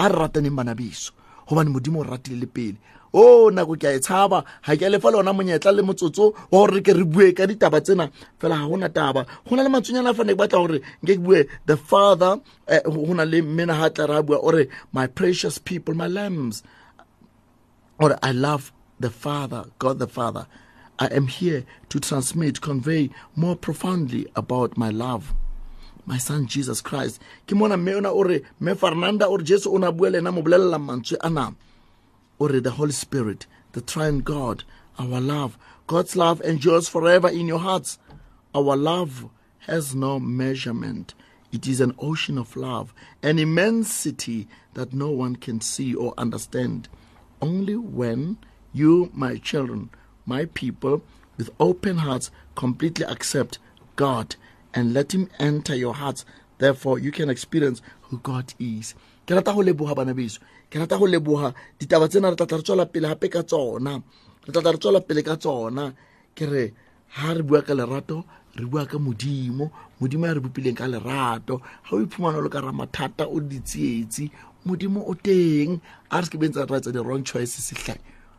A 0.00 0.08
re 0.08 0.14
rataneng 0.16 0.56
bana 0.56 0.74
biso 0.74 1.12
gobane 1.46 1.68
modimo 1.68 2.00
o 2.00 2.04
ratile 2.04 2.40
le 2.40 2.46
pele. 2.46 2.76
O 3.12 3.50
nako 3.50 3.76
ke 3.76 3.86
a 3.86 3.94
e 3.94 4.00
tshaba 4.00 4.42
ga 4.64 4.72
ke 4.76 4.88
a 4.88 4.90
lefa 4.90 5.12
le 5.12 5.20
ona 5.20 5.32
monyetla 5.32 5.70
le 5.72 5.82
motsotso 5.84 6.32
wa 6.50 6.64
gore 6.64 6.74
re 6.74 6.80
ke 6.80 6.92
re 6.96 7.04
bue 7.04 7.32
ka 7.36 7.46
ditaba 7.46 7.84
tsena. 7.84 8.08
Fela 8.40 8.56
ga 8.56 8.66
gona 8.66 8.88
taba. 8.88 9.26
Go 9.44 9.54
na 9.54 9.62
le 9.62 9.68
matshwenyana 9.68 10.16
fane 10.16 10.32
ke 10.32 10.40
batla 10.40 10.58
gore 10.64 10.80
nke 11.04 11.12
ke 11.16 11.22
bue 11.22 11.44
the 11.66 11.76
father 11.76 12.40
eh, 12.66 12.80
go 12.88 13.12
na 13.12 13.24
le 13.24 13.42
mmena 13.42 13.76
ga 13.76 13.88
tla 13.92 14.06
re 14.08 14.16
a 14.18 14.22
bua 14.22 14.40
ore 14.40 14.66
my 14.92 15.06
precious 15.06 15.58
people 15.58 15.94
my 15.94 16.08
lambs. 16.08 16.64
Ore 18.00 18.18
I 18.22 18.32
love 18.32 18.72
the 19.04 19.10
Father, 19.10 19.66
God 19.78 19.98
the 19.98 20.06
Father. 20.06 20.46
I 20.98 21.08
am 21.08 21.26
here 21.26 21.66
to 21.90 22.00
transmit, 22.00 22.62
convey 22.62 23.10
more 23.36 23.54
profoundly 23.54 24.26
about 24.34 24.78
my 24.78 24.88
love. 24.88 25.34
My 26.06 26.16
son 26.16 26.46
Jesus 26.46 26.80
Christ. 26.80 27.20
Ke 27.46 27.52
mona 27.52 27.76
mme 27.76 27.96
ona 27.96 28.10
ore 28.10 28.40
me 28.58 28.74
Fernanda 28.74 29.26
ore 29.26 29.42
Jesu 29.42 29.74
ona 29.74 29.92
bua 29.92 30.08
le 30.08 30.18
ena 30.20 30.32
mo 30.32 30.40
bolella 30.40 30.78
mantswe 30.78 31.18
ana. 31.20 31.54
Ore 32.38 32.60
the 32.60 32.70
Holy 32.70 32.92
Spirit, 32.92 33.46
the 33.72 33.82
triune 33.82 34.20
God, 34.20 34.64
our 34.98 35.20
love. 35.20 35.58
God's 35.86 36.16
love 36.16 36.40
endures 36.40 36.88
forever 36.88 37.28
in 37.28 37.46
your 37.46 37.58
hearts. 37.58 37.98
Our 38.54 38.74
love 38.74 39.28
has 39.66 39.94
no 39.94 40.18
measurement. 40.18 41.12
It 41.52 41.66
is 41.66 41.82
an 41.82 41.94
ocean 41.98 42.38
of 42.38 42.56
love, 42.56 42.94
an 43.22 43.38
immensity 43.38 44.48
that 44.72 44.94
no 44.94 45.10
one 45.10 45.36
can 45.36 45.60
see 45.60 45.94
or 45.94 46.14
understand. 46.16 46.88
Only 47.42 47.76
when 47.76 48.38
you, 48.74 49.10
my 49.14 49.36
children, 49.38 49.88
my 50.26 50.44
people, 50.46 51.02
with 51.38 51.50
open 51.58 51.98
hearts, 51.98 52.30
completely 52.54 53.06
accept 53.06 53.58
God 53.96 54.36
and 54.74 54.92
let 54.92 55.14
Him 55.14 55.28
enter 55.38 55.74
your 55.74 55.94
hearts, 55.94 56.24
therefore 56.58 56.98
you 56.98 57.10
can 57.12 57.30
experience 57.30 57.80
who 58.02 58.18
God 58.18 58.52
is. 58.58 58.94
Ke 59.26 59.30
rata 59.30 59.52
go 59.52 59.60
leboga 59.60 59.96
bana 59.96 60.14
beso. 60.14 60.40
Ke 60.70 60.76
rata 60.76 60.98
go 60.98 61.06
leboga 61.06 61.54
ditaba 61.78 62.08
tsena 62.08 62.30
re 62.30 62.36
tlatla 62.36 62.58
re 62.58 62.62
tswela 62.62 62.86
pele 62.92 63.08
gape 63.08 63.30
ka 63.30 63.42
tsona. 63.42 64.02
Re 64.46 64.52
tlatla 64.52 64.72
re 64.72 64.78
tswela 64.78 65.00
pele 65.00 65.22
ka 65.22 65.36
tsona. 65.36 65.94
Ke 66.34 66.44
re 66.50 66.72
ha 67.16 67.32
re 67.32 67.42
bua 67.42 67.62
ka 67.62 67.72
lerato 67.72 68.24
re 68.56 68.66
bua 68.66 68.84
ka 68.86 68.98
modimo. 68.98 69.70
Modimo 70.00 70.26
ya 70.26 70.34
re 70.34 70.40
bopileng 70.40 70.76
ka 70.76 70.84
lerato. 70.84 71.62
Ga 71.88 71.96
o 71.96 72.04
iphumana 72.04 72.42
le 72.42 72.50
ka 72.50 72.60
ra 72.60 72.72
mathata 72.72 73.24
o 73.24 73.40
ditsietsi 73.40 74.30
modimo 74.66 75.08
o 75.08 75.14
teng. 75.14 75.80
A 76.10 76.20
re 76.20 76.24
se 76.26 76.30
ke 76.30 76.38
bentse 76.38 76.60
ra 76.60 76.76
etsa 76.76 76.92
di-wrong 76.92 77.24
choices 77.24 77.72
hle 77.72 77.96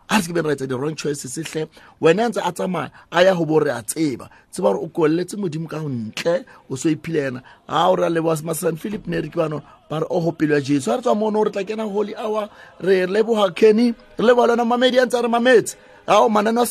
a 0.09 0.17
re 0.19 0.23
ke 0.27 0.33
beng 0.33 0.45
ra 0.45 0.53
etsa 0.53 0.67
di-wrong 0.67 0.95
choices 0.95 1.35
hle 1.37 1.67
wena 2.01 2.29
ntse 2.29 2.41
a 2.43 2.51
tsamaya 2.51 2.91
a 3.11 3.23
ya 3.23 3.33
go 3.33 3.45
bo 3.45 3.59
re 3.59 3.71
a 3.71 3.81
tseba. 3.81 4.29
Tseba 4.51 4.73
gore 4.73 4.79
o 4.85 4.87
koleletse 4.87 5.35
modimo 5.37 5.67
ka 5.67 5.79
ntle 5.79 6.45
o 6.69 6.75
so 6.75 6.89
iphile 6.89 7.27
ena 7.27 7.41
ga 7.67 7.89
o 7.89 7.95
re 7.95 8.05
a 8.05 8.09
leboa 8.09 8.37
masan 8.43 8.77
philip 8.77 9.07
neri 9.07 9.29
ke 9.29 9.35
bano 9.35 9.61
ba 9.89 9.99
re 9.99 10.05
o 10.09 10.35
ya 10.41 10.61
jesu. 10.61 10.89
Ga 10.89 10.97
re 10.97 11.01
tswa 11.01 11.15
mono 11.15 11.43
re 11.43 11.51
tla 11.51 11.63
kena 11.63 11.83
holy 11.89 12.15
hour 12.15 12.49
re 12.79 13.05
leboga 13.07 13.53
kenny 13.55 13.93
re 14.17 14.23
leboga 14.23 14.47
le 14.47 14.53
yona 14.53 14.65
mamedi 14.65 14.99
a 14.99 15.05
ntse 15.05 15.17
a 15.17 15.21
re 15.21 15.27
mametse 15.27 15.75
ao 16.07 16.29
mananeo 16.29 16.65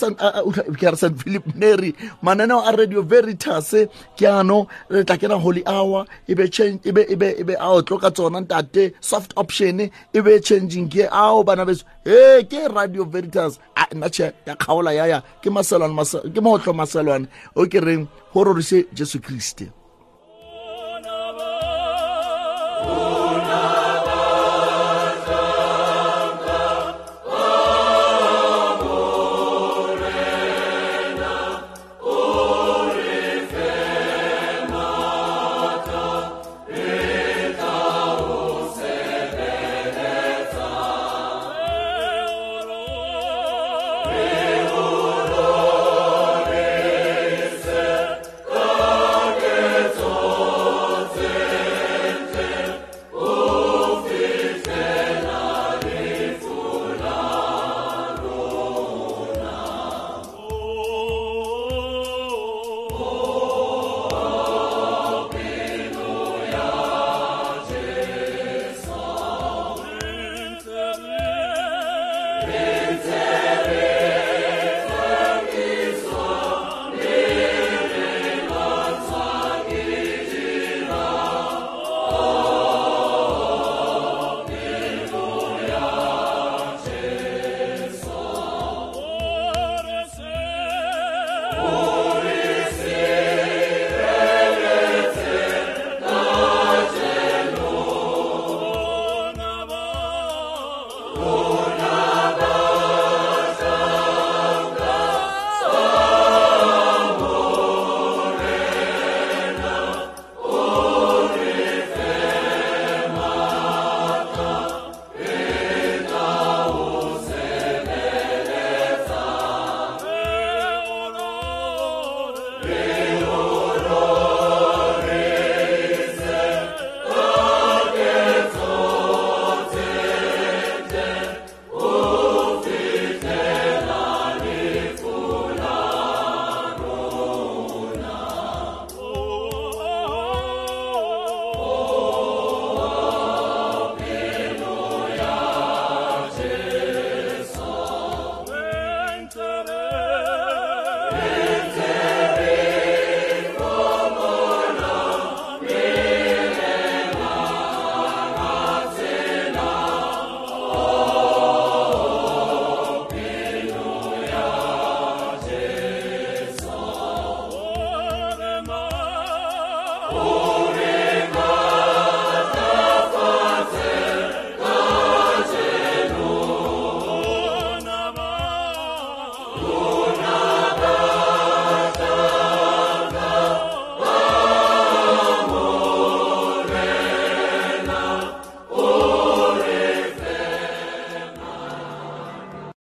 ke 0.79 0.87
re 0.91 0.97
st 0.97 1.15
philip 1.17 1.47
nary 1.55 1.95
mananeo 2.23 2.61
a 2.61 2.73
radio 2.77 3.03
veritas 3.03 3.75
ke 4.17 4.27
ano 4.27 4.67
re 4.91 5.05
tla 5.05 5.17
kena 5.17 5.41
holy 5.41 5.63
hour 5.67 6.07
e 6.29 6.35
be 6.35 7.55
a 7.55 7.69
otlo 7.69 7.99
ka 7.99 8.11
tsona 8.11 8.41
ntate 8.41 8.95
soft 9.01 9.33
option 9.37 9.81
e 9.81 10.21
be 10.21 10.41
changing 10.41 10.89
ke 10.89 11.09
ao 11.11 11.43
bana 11.45 11.65
beso 11.65 11.85
e 12.05 12.45
ke 12.45 12.69
radio 12.69 13.05
veritas. 13.05 13.59
Nna 13.95 14.09
tšhe 14.11 14.33
ya 14.47 14.57
kgaola 14.57 14.93
yaya 14.93 15.23
ke 15.43 15.51
maselwane 15.51 15.95
ke 16.35 16.41
mootlo 16.41 16.73
maselwane 16.73 17.27
o 17.55 17.67
ke 17.67 17.81
reng 17.81 18.09
go 18.33 18.45
rorise 18.45 18.87
jesu 18.93 19.21
kriste. 19.21 19.71